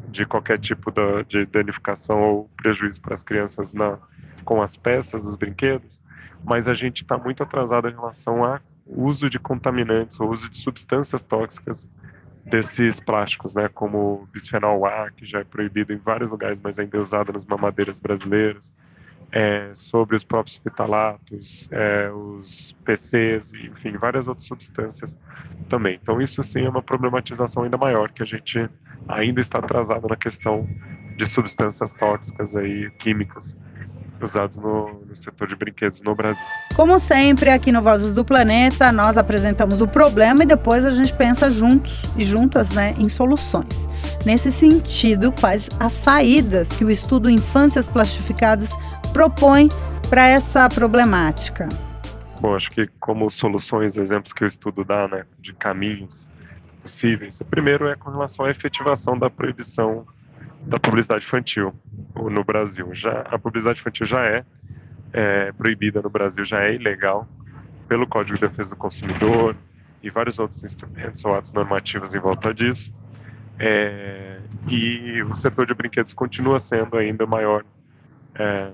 de 0.09 0.27
qualquer 0.27 0.59
tipo 0.59 0.91
de, 0.91 1.25
de 1.29 1.47
danificação 1.47 2.21
ou 2.21 2.51
prejuízo 2.57 3.01
para 3.01 3.15
as 3.15 3.23
crianças 3.23 3.73
na, 3.73 3.99
com 4.45 4.61
as 4.61 4.77
peças 4.77 5.23
dos 5.23 5.37
brinquedos, 5.37 6.03
mas 6.45 6.67
a 6.67 6.75
gente 6.75 7.03
está 7.03 7.17
muito 7.17 7.43
atrasado 7.45 7.89
em 7.89 7.93
relação 7.93 8.45
a 8.45 8.61
uso 8.87 9.29
de 9.29 9.39
contaminantes, 9.39 10.19
o 10.21 10.27
uso 10.27 10.49
de 10.49 10.59
substâncias 10.59 11.23
tóxicas 11.23 11.89
desses 12.45 13.01
plásticos, 13.01 13.55
né, 13.55 13.69
como 13.69 14.29
bisfenol 14.33 14.87
A, 14.87 15.11
que 15.11 15.27
já 15.27 15.41
é 15.41 15.45
proibido 15.45 15.93
em 15.93 15.97
vários 15.97 16.31
lugares, 16.31 16.61
mas 16.61 16.79
ainda 16.79 16.97
é 16.97 17.01
usado 17.01 17.33
nas 17.33 17.45
mamadeiras 17.45 17.99
brasileiras, 17.99 18.73
é, 19.33 19.71
sobre 19.75 20.17
os 20.17 20.23
próprios 20.23 20.57
fitalatos, 20.57 21.69
é, 21.73 22.11
os 22.11 22.75
PCs, 22.85 23.53
enfim, 23.53 23.97
várias 23.97 24.29
outras 24.29 24.47
substâncias 24.47 25.19
também. 25.69 25.99
Então 26.01 26.21
isso 26.21 26.43
sim 26.45 26.65
é 26.65 26.69
uma 26.69 26.83
problematização 26.83 27.65
ainda 27.65 27.77
maior, 27.77 28.11
que 28.13 28.23
a 28.23 28.27
gente 28.27 28.71
ainda 29.09 29.41
está 29.41 29.59
atrasado 29.59 30.07
na 30.09 30.17
questão 30.17 30.69
de 31.17 31.27
substâncias 31.27 31.93
tóxicas 31.93 32.55
aí, 32.55 32.91
químicas, 32.93 33.57
usados 34.25 34.57
no, 34.59 35.05
no, 35.07 35.17
setor 35.17 35.49
de 35.49 35.57
brinquedos 35.57 36.01
no 36.03 36.15
Brasil. 36.15 36.45
Como 36.75 36.99
sempre, 36.99 37.51
aqui 37.51 37.71
no 37.71 37.83
Vozes 37.83 38.13
do 38.13 38.25
Planeta, 38.25 38.91
nós 38.93 39.17
apresentamos 39.19 39.81
o 39.81 39.89
problema 39.89 40.43
e 40.43 40.47
depois 40.47 40.85
a 40.85 40.91
gente 40.91 41.13
pensa 41.13 41.51
juntos 41.51 42.03
e 42.17 42.25
juntas 42.25 42.71
né, 42.71 42.95
em 42.99 43.09
soluções. 43.09 43.89
Nesse 44.25 44.51
sentido, 44.51 45.33
quais 45.33 45.69
as 45.79 45.93
saídas 45.93 46.69
que 46.69 46.85
o 46.85 46.91
estudo 46.91 47.31
Infâncias 47.31 47.87
Plastificadas 47.87 48.71
propõe 49.13 49.69
para 50.09 50.27
essa 50.27 50.69
problemática? 50.69 51.69
Bom, 52.41 52.55
acho 52.55 52.71
que 52.71 52.87
como 53.01 53.31
soluções, 53.31 53.97
exemplos 53.97 54.33
que 54.33 54.45
o 54.45 54.47
estudo 54.47 54.85
dá, 54.85 55.09
né, 55.09 55.25
de 55.41 55.53
caminhos 55.53 56.27
possíveis, 56.83 57.41
o 57.41 57.45
primeiro 57.45 57.89
é 57.89 57.97
com 57.97 58.11
relação 58.11 58.45
à 58.45 58.51
efetivação 58.51 59.19
da 59.19 59.29
proibição 59.29 60.07
da 60.67 60.79
publicidade 60.79 61.25
infantil 61.25 61.73
no 62.15 62.45
Brasil. 62.45 62.95
Já 62.95 63.21
a 63.23 63.39
publicidade 63.39 63.81
infantil 63.81 64.07
já 64.07 64.25
é, 64.25 64.45
é, 65.13 65.53
proibida 65.53 66.03
no 66.03 66.11
Brasil, 66.11 66.45
já 66.45 66.63
é 66.63 66.75
ilegal 66.75 67.27
pelo 67.89 68.07
Código 68.07 68.37
de 68.37 68.49
Defesa 68.49 68.71
do 68.71 68.77
Consumidor 68.77 69.57
e 70.03 70.11
vários 70.11 70.39
outros 70.39 70.63
instrumentos 70.65 71.25
ou 71.25 71.35
atos 71.35 71.53
normativos 71.53 72.15
em 72.15 72.19
volta 72.19 72.53
disso. 72.53 72.93
É, 73.59 74.41
e 74.69 75.23
o 75.23 75.35
setor 75.35 75.67
de 75.67 75.75
brinquedos 75.75 76.13
continua 76.13 76.61
sendo 76.61 76.97
ainda 76.97 77.25
maior, 77.27 77.65
é, 78.35 78.73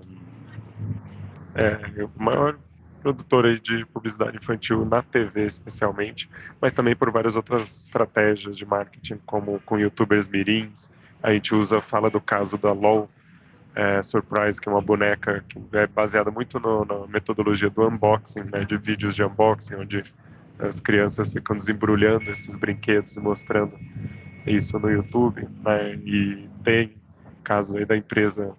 é, 1.55 2.09
maior 2.17 2.59
produtor 3.03 3.59
de 3.61 3.85
publicidade 3.87 4.37
infantil 4.37 4.85
na 4.85 5.03
TV 5.03 5.47
especialmente, 5.47 6.29
mas 6.61 6.73
também 6.73 6.97
por 6.97 7.11
várias 7.11 7.37
outras 7.37 7.83
estratégias 7.83 8.57
de 8.57 8.65
marketing, 8.65 9.19
como 9.27 9.61
com 9.61 9.79
youtubers 9.79 10.27
mirins, 10.29 10.89
a 11.23 11.33
gente 11.33 11.55
usa, 11.55 11.81
fala 11.81 12.11
do 12.11 12.21
caso 12.21 12.59
da 12.59 12.73
LOL 12.73 13.09
é, 13.75 14.03
Surprise, 14.03 14.61
que 14.61 14.69
é 14.69 14.73
uma 14.73 14.83
boneca 14.83 15.45
que 15.49 15.59
é 15.73 15.87
baseada 15.87 16.31
muito 16.31 16.59
no, 16.59 16.85
na 16.85 17.07
metodologia 17.07 17.71
do 17.71 17.89
unboxing, 17.89 18.45
né, 18.53 18.65
de 18.65 18.77
vídeos 18.77 19.15
de 19.15 19.23
unboxing, 19.23 19.77
onde 19.77 20.05
as 20.59 20.79
crianças 20.81 21.33
ficam 21.33 21.57
desembrulhando 21.57 22.31
esses 22.31 22.55
brinquedos 22.57 23.17
e 23.17 23.21
mostrando 23.21 23.79
isso 24.47 24.79
no 24.79 24.91
YouTube, 24.91 25.49
né, 25.65 25.95
e 26.05 26.49
tem 26.63 26.95
caso 27.43 27.77
aí 27.77 27.85
da 27.85 27.97
empresa 27.97 28.55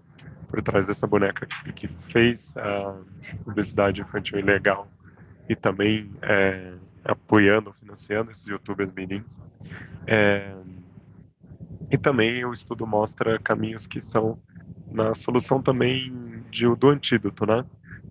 por 0.50 0.62
trás 0.62 0.88
dessa 0.88 1.08
boneca 1.08 1.46
que, 1.46 1.74
que 1.74 1.88
fez 2.10 2.56
a 2.58 2.96
publicidade 3.44 4.02
infantil 4.02 4.40
ilegal 4.40 4.88
e 5.50 5.56
também 5.56 6.12
é, 6.22 6.74
apoiando, 7.04 7.74
financiando 7.74 8.32
esses 8.32 8.46
youtubers 8.46 8.92
menins. 8.94 9.40
É, 10.08 10.54
e 11.94 11.98
também 11.98 12.44
o 12.44 12.52
estudo 12.52 12.88
mostra 12.88 13.38
caminhos 13.38 13.86
que 13.86 14.02
são 14.02 14.36
na 14.92 15.14
solução 15.14 15.62
também 15.62 16.12
de, 16.50 16.66
do 16.76 16.90
antídoto, 16.90 17.46
né? 17.46 17.64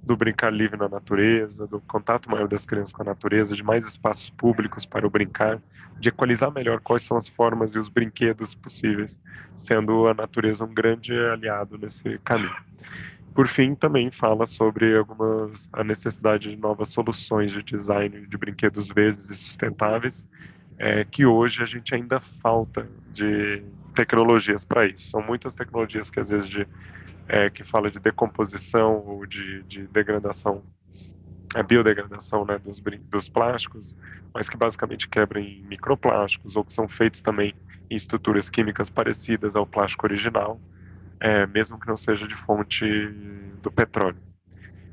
Do 0.04 0.16
brincar 0.16 0.52
livre 0.52 0.76
na 0.76 0.88
natureza, 0.88 1.66
do 1.66 1.80
contato 1.80 2.30
maior 2.30 2.46
das 2.46 2.64
crianças 2.64 2.92
com 2.92 3.02
a 3.02 3.06
natureza, 3.06 3.56
de 3.56 3.62
mais 3.64 3.84
espaços 3.84 4.30
públicos 4.30 4.86
para 4.86 5.04
o 5.04 5.10
brincar, 5.10 5.60
de 5.98 6.10
equalizar 6.10 6.52
melhor 6.52 6.80
quais 6.80 7.02
são 7.02 7.16
as 7.16 7.26
formas 7.26 7.74
e 7.74 7.78
os 7.80 7.88
brinquedos 7.88 8.54
possíveis, 8.54 9.20
sendo 9.56 10.06
a 10.06 10.14
natureza 10.14 10.64
um 10.64 10.72
grande 10.72 11.12
aliado 11.12 11.76
nesse 11.76 12.20
caminho. 12.20 12.54
Por 13.34 13.48
fim, 13.48 13.74
também 13.74 14.12
fala 14.12 14.46
sobre 14.46 14.96
algumas 14.96 15.68
a 15.72 15.82
necessidade 15.82 16.50
de 16.50 16.56
novas 16.56 16.90
soluções 16.90 17.50
de 17.50 17.64
design 17.64 18.28
de 18.28 18.38
brinquedos 18.38 18.88
verdes 18.88 19.28
e 19.28 19.34
sustentáveis 19.34 20.24
é, 20.78 21.04
que 21.04 21.24
hoje 21.24 21.62
a 21.62 21.66
gente 21.66 21.94
ainda 21.94 22.20
falta 22.20 22.88
de 23.12 23.62
tecnologias 23.94 24.64
para 24.64 24.86
isso. 24.86 25.10
São 25.10 25.22
muitas 25.22 25.54
tecnologias 25.54 26.10
que 26.10 26.20
às 26.20 26.28
vezes 26.28 26.48
de, 26.48 26.66
é, 27.28 27.50
que 27.50 27.64
fala 27.64 27.90
de 27.90 27.98
decomposição 27.98 29.02
ou 29.06 29.26
de, 29.26 29.62
de 29.64 29.86
degradação, 29.86 30.62
a 31.54 31.62
biodegradação 31.62 32.44
né, 32.44 32.58
dos, 32.58 32.80
dos 33.10 33.28
plásticos, 33.28 33.96
mas 34.34 34.48
que 34.48 34.56
basicamente 34.56 35.08
quebram 35.08 35.40
em 35.40 35.62
microplásticos 35.62 36.56
ou 36.56 36.64
que 36.64 36.72
são 36.72 36.88
feitos 36.88 37.20
também 37.20 37.54
em 37.90 37.96
estruturas 37.96 38.48
químicas 38.48 38.88
parecidas 38.88 39.54
ao 39.54 39.66
plástico 39.66 40.06
original, 40.06 40.58
é, 41.20 41.46
mesmo 41.46 41.78
que 41.78 41.86
não 41.86 41.96
seja 41.96 42.26
de 42.26 42.34
fonte 42.34 42.84
do 43.62 43.70
petróleo. 43.70 44.31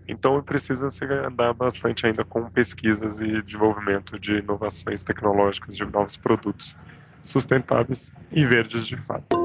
Então 0.09 0.41
precisa 0.41 0.89
se 0.89 1.05
andar 1.05 1.53
bastante 1.53 2.07
ainda 2.07 2.25
com 2.25 2.49
pesquisas 2.49 3.19
e 3.19 3.41
desenvolvimento 3.43 4.19
de 4.19 4.39
inovações 4.39 5.03
tecnológicas, 5.03 5.77
de 5.77 5.85
novos 5.85 6.17
produtos 6.17 6.75
sustentáveis 7.21 8.11
e 8.31 8.43
verdes 8.43 8.87
de 8.87 8.97
fato. 8.97 9.37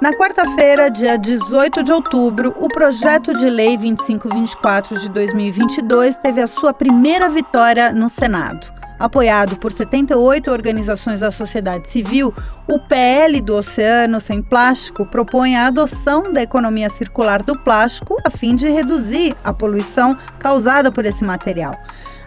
Na 0.00 0.12
quarta-feira, 0.16 0.90
dia 0.90 1.16
18 1.16 1.82
de 1.82 1.92
outubro, 1.92 2.54
o 2.58 2.68
projeto 2.68 3.34
de 3.34 3.48
lei 3.48 3.76
2524 3.76 4.98
de 4.98 5.08
2022 5.10 6.16
teve 6.18 6.40
a 6.40 6.46
sua 6.46 6.72
primeira 6.72 7.28
vitória 7.28 7.92
no 7.92 8.08
Senado. 8.08 8.83
Apoiado 9.04 9.58
por 9.58 9.70
78 9.70 10.50
organizações 10.50 11.20
da 11.20 11.30
sociedade 11.30 11.90
civil, 11.90 12.32
o 12.66 12.78
PL 12.78 13.38
do 13.42 13.54
Oceano 13.54 14.18
Sem 14.18 14.40
Plástico 14.40 15.04
propõe 15.04 15.56
a 15.56 15.66
adoção 15.66 16.22
da 16.32 16.42
economia 16.42 16.88
circular 16.88 17.42
do 17.42 17.54
plástico 17.58 18.16
a 18.24 18.30
fim 18.30 18.56
de 18.56 18.66
reduzir 18.66 19.36
a 19.44 19.52
poluição 19.52 20.16
causada 20.38 20.90
por 20.90 21.04
esse 21.04 21.22
material. 21.22 21.76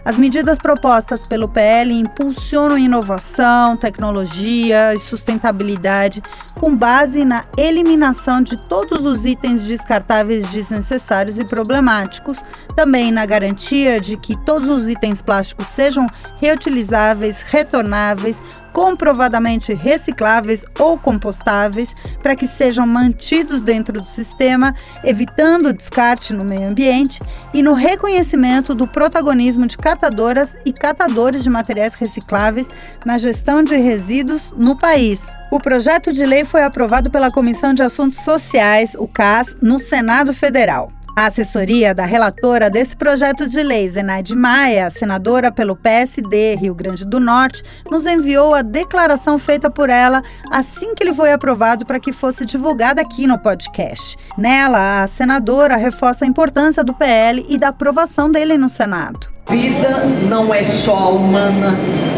As 0.08 0.16
medidas 0.16 0.56
propostas 0.56 1.22
pelo 1.22 1.46
PL 1.46 1.92
impulsionam 1.92 2.78
inovação, 2.78 3.76
tecnologia 3.76 4.94
e 4.94 4.98
sustentabilidade 4.98 6.22
com 6.54 6.74
base 6.74 7.26
na 7.26 7.44
eliminação 7.58 8.40
de 8.40 8.56
todos 8.56 9.04
os 9.04 9.26
itens 9.26 9.66
descartáveis 9.66 10.48
desnecessários 10.48 11.38
e 11.38 11.44
problemáticos, 11.44 12.42
também 12.74 13.12
na 13.12 13.26
garantia 13.26 14.00
de 14.00 14.16
que 14.16 14.34
todos 14.46 14.70
os 14.70 14.88
itens 14.88 15.20
plásticos 15.20 15.66
sejam 15.66 16.06
reutilizáveis, 16.40 17.42
retornáveis 17.42 18.40
comprovadamente 18.78 19.74
recicláveis 19.74 20.64
ou 20.78 20.96
compostáveis 20.96 21.96
para 22.22 22.36
que 22.36 22.46
sejam 22.46 22.86
mantidos 22.86 23.64
dentro 23.64 24.00
do 24.00 24.06
sistema, 24.06 24.72
evitando 25.02 25.70
o 25.70 25.72
descarte 25.72 26.32
no 26.32 26.44
meio 26.44 26.68
ambiente 26.68 27.20
e 27.52 27.60
no 27.60 27.72
reconhecimento 27.72 28.76
do 28.76 28.86
protagonismo 28.86 29.66
de 29.66 29.76
catadoras 29.76 30.56
e 30.64 30.72
catadores 30.72 31.42
de 31.42 31.50
materiais 31.50 31.94
recicláveis 31.94 32.70
na 33.04 33.18
gestão 33.18 33.64
de 33.64 33.74
resíduos 33.74 34.54
no 34.56 34.78
país. 34.78 35.26
O 35.50 35.58
projeto 35.58 36.12
de 36.12 36.24
lei 36.24 36.44
foi 36.44 36.62
aprovado 36.62 37.10
pela 37.10 37.32
Comissão 37.32 37.74
de 37.74 37.82
Assuntos 37.82 38.20
Sociais, 38.20 38.94
o 38.96 39.08
CAS, 39.08 39.56
no 39.60 39.80
Senado 39.80 40.32
Federal. 40.32 40.92
A 41.18 41.26
assessoria 41.26 41.92
da 41.92 42.04
relatora 42.04 42.70
desse 42.70 42.96
projeto 42.96 43.48
de 43.48 43.60
lei, 43.60 43.88
Zenaide 43.88 44.36
Maia, 44.36 44.88
senadora 44.88 45.50
pelo 45.50 45.74
PSD 45.74 46.54
Rio 46.54 46.76
Grande 46.76 47.04
do 47.04 47.18
Norte, 47.18 47.60
nos 47.90 48.06
enviou 48.06 48.54
a 48.54 48.62
declaração 48.62 49.36
feita 49.36 49.68
por 49.68 49.90
ela 49.90 50.22
assim 50.48 50.94
que 50.94 51.02
ele 51.02 51.12
foi 51.12 51.32
aprovado 51.32 51.84
para 51.84 51.98
que 51.98 52.12
fosse 52.12 52.46
divulgada 52.46 53.00
aqui 53.02 53.26
no 53.26 53.36
podcast. 53.36 54.16
Nela, 54.38 55.02
a 55.02 55.08
senadora 55.08 55.74
reforça 55.74 56.24
a 56.24 56.28
importância 56.28 56.84
do 56.84 56.94
PL 56.94 57.44
e 57.48 57.58
da 57.58 57.70
aprovação 57.70 58.30
dele 58.30 58.56
no 58.56 58.68
Senado. 58.68 59.26
Vida 59.50 60.04
não 60.28 60.54
é 60.54 60.64
só 60.64 61.16
humana, 61.16 61.74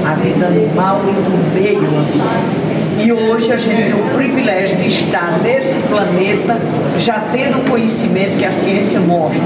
a 0.06 0.12
vida 0.16 0.46
animal 0.46 1.00
e 1.08 1.12
do 1.22 1.54
meio 1.54 1.86
ambiente. 1.86 2.59
E 3.02 3.10
hoje 3.10 3.50
a 3.50 3.56
gente 3.56 3.82
tem 3.82 3.94
o 3.94 4.14
privilégio 4.14 4.76
de 4.76 4.86
estar 4.86 5.40
nesse 5.42 5.78
planeta 5.88 6.60
já 6.98 7.18
tendo 7.32 7.66
conhecimento 7.68 8.36
que 8.36 8.44
a 8.44 8.52
ciência 8.52 9.00
mostra. 9.00 9.40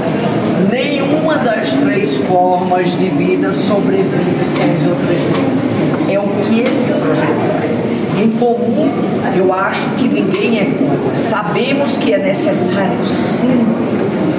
Nenhuma 0.69 1.37
das 1.37 1.69
três 1.75 2.17
formas 2.17 2.91
de 2.97 3.07
vida 3.07 3.53
sobrevive 3.53 4.43
sem 4.43 4.73
as 4.73 4.85
outras 4.85 5.17
duas. 5.19 6.11
É 6.11 6.19
o 6.19 6.27
que 6.43 6.61
esse 6.61 6.89
projeto 6.89 7.39
faz. 7.49 7.94
Em 8.17 8.31
comum, 8.31 8.89
eu 9.35 9.53
acho 9.53 9.89
que 9.91 10.07
ninguém 10.07 10.59
é 10.59 10.65
contra. 10.65 11.13
Sabemos 11.13 11.97
que 11.97 12.13
é 12.13 12.17
necessário, 12.17 13.05
sim, 13.05 13.65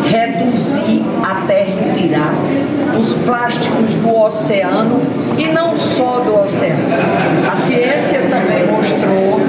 reduzir 0.08 1.02
até 1.22 1.64
retirar 1.64 2.34
os 2.98 3.12
plásticos 3.14 3.94
do 3.94 4.18
oceano 4.18 5.00
e 5.36 5.46
não 5.48 5.76
só 5.76 6.20
do 6.20 6.40
oceano. 6.40 6.84
A 7.50 7.56
ciência 7.56 8.20
também 8.30 8.66
mostrou 8.66 9.40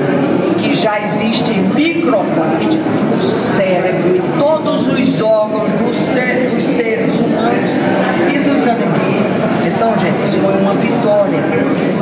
que 0.58 0.74
já 0.74 1.00
existem 1.00 1.62
microplásticos 1.74 3.02
no 3.16 3.22
cérebro 3.22 4.16
e 4.18 4.40
todos 4.40 4.88
os 4.88 5.22
órgãos 5.22 5.72
do 5.72 6.14
ser, 6.14 6.52
dos 6.54 6.64
seres 6.66 7.16
humanos 7.16 7.72
e 8.34 8.40
dos 8.40 8.68
animais. 8.68 9.17
Então, 9.78 9.96
gente, 9.96 10.20
isso 10.24 10.40
foi 10.40 10.58
uma 10.58 10.74
vitória. 10.74 11.40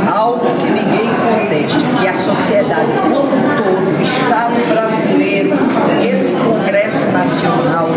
Algo 0.10 0.46
que 0.62 0.72
ninguém 0.72 1.10
conteste, 1.10 1.78
que 2.00 2.08
a 2.08 2.14
sociedade 2.16 2.88
como 3.04 3.18
um 3.18 3.58
todo, 3.58 4.00
o 4.00 4.02
Estado 4.02 4.56
brasileiro, 4.70 5.58
esse 6.10 6.34
Congresso 6.36 7.04
Nacional, 7.12 7.90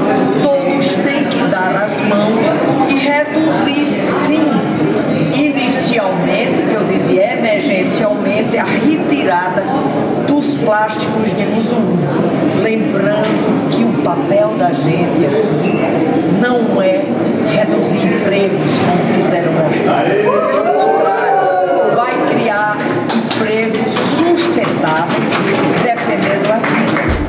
todos 0.43 0.87
têm 1.05 1.23
que 1.27 1.49
dar 1.49 1.85
as 1.85 2.01
mãos 2.01 2.45
e 2.89 2.95
reduzir 2.95 3.85
sim, 3.85 4.51
inicialmente, 5.33 6.61
que 6.69 6.75
eu 6.75 6.85
dizia 6.85 7.39
emergencialmente, 7.39 8.59
a 8.59 8.65
retirada 8.65 9.63
dos 10.27 10.55
plásticos 10.57 11.37
de 11.37 11.45
uso 11.57 11.77
único. 11.77 12.63
Lembrando 12.65 13.71
que 13.71 13.85
o 13.85 14.03
papel 14.03 14.55
da 14.59 14.73
gente 14.73 15.25
aqui 15.25 15.98
não 16.41 16.81
é 16.81 17.05
reduzir 17.53 18.05
empregos, 18.05 18.71
como 18.79 19.23
quiseram 19.23 19.53
mostrar. 19.53 20.05
Pelo 20.05 20.79
contrário, 20.79 21.97
vai 21.97 22.35
criar 22.35 22.77
empregos 23.15 23.91
sustentáveis, 23.91 25.29
defendendo 25.83 26.53
a 26.53 26.59
vida. 26.59 27.29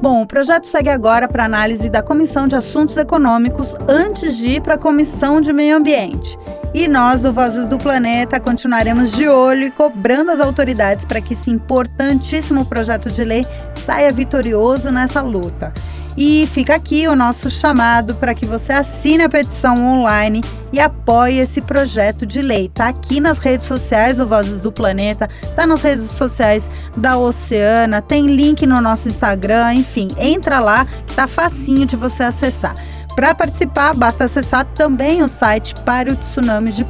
Bom, 0.00 0.20
o 0.20 0.26
projeto 0.26 0.68
segue 0.68 0.90
agora 0.90 1.26
para 1.26 1.44
análise 1.44 1.88
da 1.88 2.02
Comissão 2.02 2.46
de 2.46 2.54
Assuntos 2.54 2.96
Econômicos 2.96 3.74
antes 3.88 4.36
de 4.36 4.50
ir 4.50 4.60
para 4.60 4.74
a 4.74 4.78
Comissão 4.78 5.40
de 5.40 5.52
Meio 5.52 5.76
Ambiente. 5.76 6.38
E 6.74 6.88
nós, 6.88 7.22
do 7.22 7.32
Vozes 7.32 7.66
do 7.66 7.78
Planeta, 7.78 8.38
continuaremos 8.40 9.12
de 9.12 9.28
olho 9.28 9.64
e 9.64 9.70
cobrando 9.70 10.30
as 10.32 10.40
autoridades 10.40 11.06
para 11.06 11.20
que 11.20 11.32
esse 11.32 11.48
importantíssimo 11.48 12.66
projeto 12.66 13.10
de 13.10 13.24
lei 13.24 13.46
saia 13.76 14.12
vitorioso 14.12 14.90
nessa 14.90 15.22
luta. 15.22 15.72
E 16.16 16.48
fica 16.52 16.74
aqui 16.74 17.08
o 17.08 17.16
nosso 17.16 17.50
chamado 17.50 18.14
para 18.14 18.34
que 18.34 18.46
você 18.46 18.72
assine 18.72 19.24
a 19.24 19.28
petição 19.28 19.84
online 19.84 20.42
e 20.72 20.78
apoie 20.78 21.38
esse 21.38 21.60
projeto 21.60 22.24
de 22.24 22.40
lei. 22.40 22.68
Tá 22.72 22.88
aqui 22.88 23.20
nas 23.20 23.38
redes 23.38 23.66
sociais 23.66 24.18
do 24.18 24.26
Vozes 24.26 24.60
do 24.60 24.70
Planeta, 24.70 25.28
tá 25.56 25.66
nas 25.66 25.80
redes 25.80 26.04
sociais 26.04 26.70
da 26.96 27.16
Oceana, 27.16 28.00
tem 28.00 28.26
link 28.26 28.66
no 28.66 28.80
nosso 28.80 29.08
Instagram, 29.08 29.74
enfim, 29.74 30.08
entra 30.18 30.60
lá 30.60 30.86
que 31.06 31.14
tá 31.14 31.26
facinho 31.26 31.86
de 31.86 31.96
você 31.96 32.22
acessar. 32.22 32.74
Para 33.14 33.32
participar, 33.32 33.94
basta 33.94 34.24
acessar 34.24 34.64
também 34.64 35.22
o 35.22 35.28
site 35.28 35.72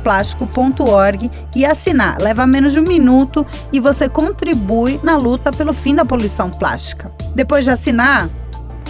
plástico.org 0.02 1.30
e 1.54 1.66
assinar. 1.66 2.18
Leva 2.18 2.46
menos 2.46 2.72
de 2.72 2.80
um 2.80 2.84
minuto 2.84 3.46
e 3.70 3.78
você 3.78 4.08
contribui 4.08 4.98
na 5.02 5.18
luta 5.18 5.50
pelo 5.50 5.74
fim 5.74 5.94
da 5.94 6.04
poluição 6.04 6.48
plástica. 6.48 7.12
Depois 7.34 7.64
de 7.64 7.70
assinar, 7.70 8.30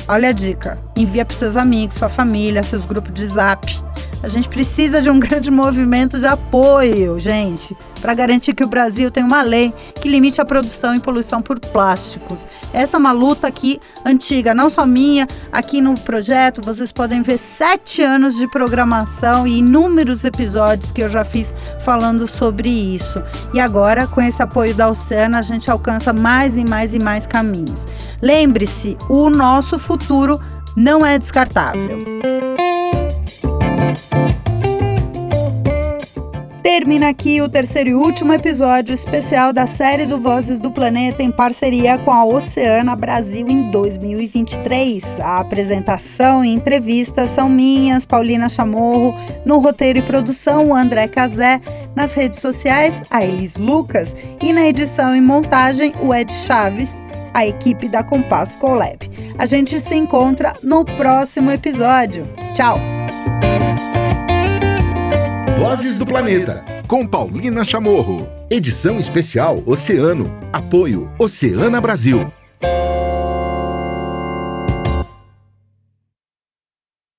olha 0.09 0.29
a 0.29 0.33
dica: 0.33 0.79
envia 0.97 1.25
para 1.25 1.37
seus 1.37 1.57
amigos, 1.57 1.97
sua 1.97 2.09
família, 2.09 2.63
seus 2.63 2.87
grupos 2.87 3.13
de 3.13 3.27
zap. 3.27 3.84
A 4.25 4.29
gente 4.29 4.49
precisa 4.49 5.03
de 5.03 5.11
um 5.11 5.21
grande 5.21 5.51
movimento 5.51 6.19
de 6.19 6.27
apoio, 6.27 7.21
gente, 7.21 7.77
para 8.01 8.15
garantir 8.15 8.55
que 8.55 8.65
o 8.65 8.67
Brasil 8.67 9.11
tenha 9.11 9.27
uma 9.27 9.43
lei 9.43 9.73
que 10.01 10.09
limite 10.09 10.41
a 10.41 10.47
produção 10.47 10.95
e 10.95 11.01
poluição 11.01 11.43
por 11.43 11.61
plásticos. 11.61 12.47
Essa 12.73 12.97
é 12.97 12.99
uma 12.99 13.13
luta 13.13 13.47
aqui 13.47 13.79
antiga, 14.03 14.55
não 14.55 14.71
só 14.71 14.87
minha. 14.87 15.29
Aqui 15.53 15.83
no 15.83 15.93
projeto 15.93 16.63
vocês 16.63 16.91
podem 16.91 17.21
ver 17.21 17.37
sete 17.37 18.01
anos 18.01 18.35
de 18.35 18.49
programação 18.49 19.47
e 19.47 19.59
inúmeros 19.59 20.25
episódios 20.25 20.91
que 20.91 21.03
eu 21.03 21.09
já 21.11 21.23
fiz 21.23 21.55
falando 21.85 22.27
sobre 22.27 22.71
isso. 22.71 23.23
E 23.53 23.61
agora, 23.61 24.07
com 24.07 24.23
esse 24.23 24.43
apoio 24.43 24.75
da 24.75 24.89
Oceana, 24.89 25.39
a 25.39 25.43
gente 25.43 25.71
alcança 25.71 26.15
mais 26.15 26.57
e 26.57 26.65
mais 26.65 26.95
e 26.95 26.99
mais 26.99 27.27
caminhos. 27.27 27.87
Lembre-se, 28.23 28.97
o 29.07 29.29
nosso 29.29 29.79
futuro 29.79 30.41
não 30.75 31.05
é 31.05 31.19
descartável. 31.19 32.44
Termina 36.65 37.11
aqui 37.11 37.43
o 37.43 37.49
terceiro 37.49 37.91
e 37.91 37.95
último 37.95 38.33
episódio 38.33 38.95
especial 38.95 39.53
da 39.53 39.67
série 39.67 40.07
do 40.07 40.19
Vozes 40.19 40.59
do 40.59 40.71
Planeta 40.71 41.23
em 41.23 41.31
parceria 41.31 41.99
com 41.99 42.11
a 42.11 42.25
Oceana 42.25 42.97
Brasil 42.97 43.47
em 43.51 43.71
2023. 43.71 45.21
A 45.21 45.41
apresentação 45.41 46.43
e 46.43 46.49
entrevistas 46.49 47.29
são 47.29 47.51
minhas, 47.51 48.07
Paulina 48.07 48.49
Chamorro, 48.49 49.15
no 49.45 49.59
roteiro 49.59 49.99
e 49.99 50.03
produção 50.03 50.75
André 50.75 51.07
Cazé, 51.07 51.61
nas 51.95 52.15
redes 52.15 52.41
sociais 52.41 52.95
a 53.11 53.23
Elis 53.23 53.57
Lucas 53.57 54.17
e 54.43 54.51
na 54.51 54.67
edição 54.67 55.15
e 55.15 55.21
montagem 55.21 55.93
o 56.01 56.15
Ed 56.15 56.33
Chaves, 56.33 56.97
a 57.35 57.47
equipe 57.47 57.91
da 57.91 58.03
Compass 58.03 58.57
Colab. 58.57 59.11
A 59.37 59.45
gente 59.45 59.79
se 59.79 59.95
encontra 59.95 60.55
no 60.63 60.83
próximo 60.83 61.51
episódio. 61.51 62.27
Tchau! 62.55 62.79
Vozes 65.67 65.97
do 65.97 66.05
Planeta, 66.05 66.63
com 66.87 67.07
Paulina 67.07 67.65
Chamorro. 67.65 68.29
Edição 68.51 68.99
especial 68.99 69.63
Oceano. 69.65 70.31
Apoio 70.53 71.11
Oceana 71.19 71.81
Brasil. 71.81 72.31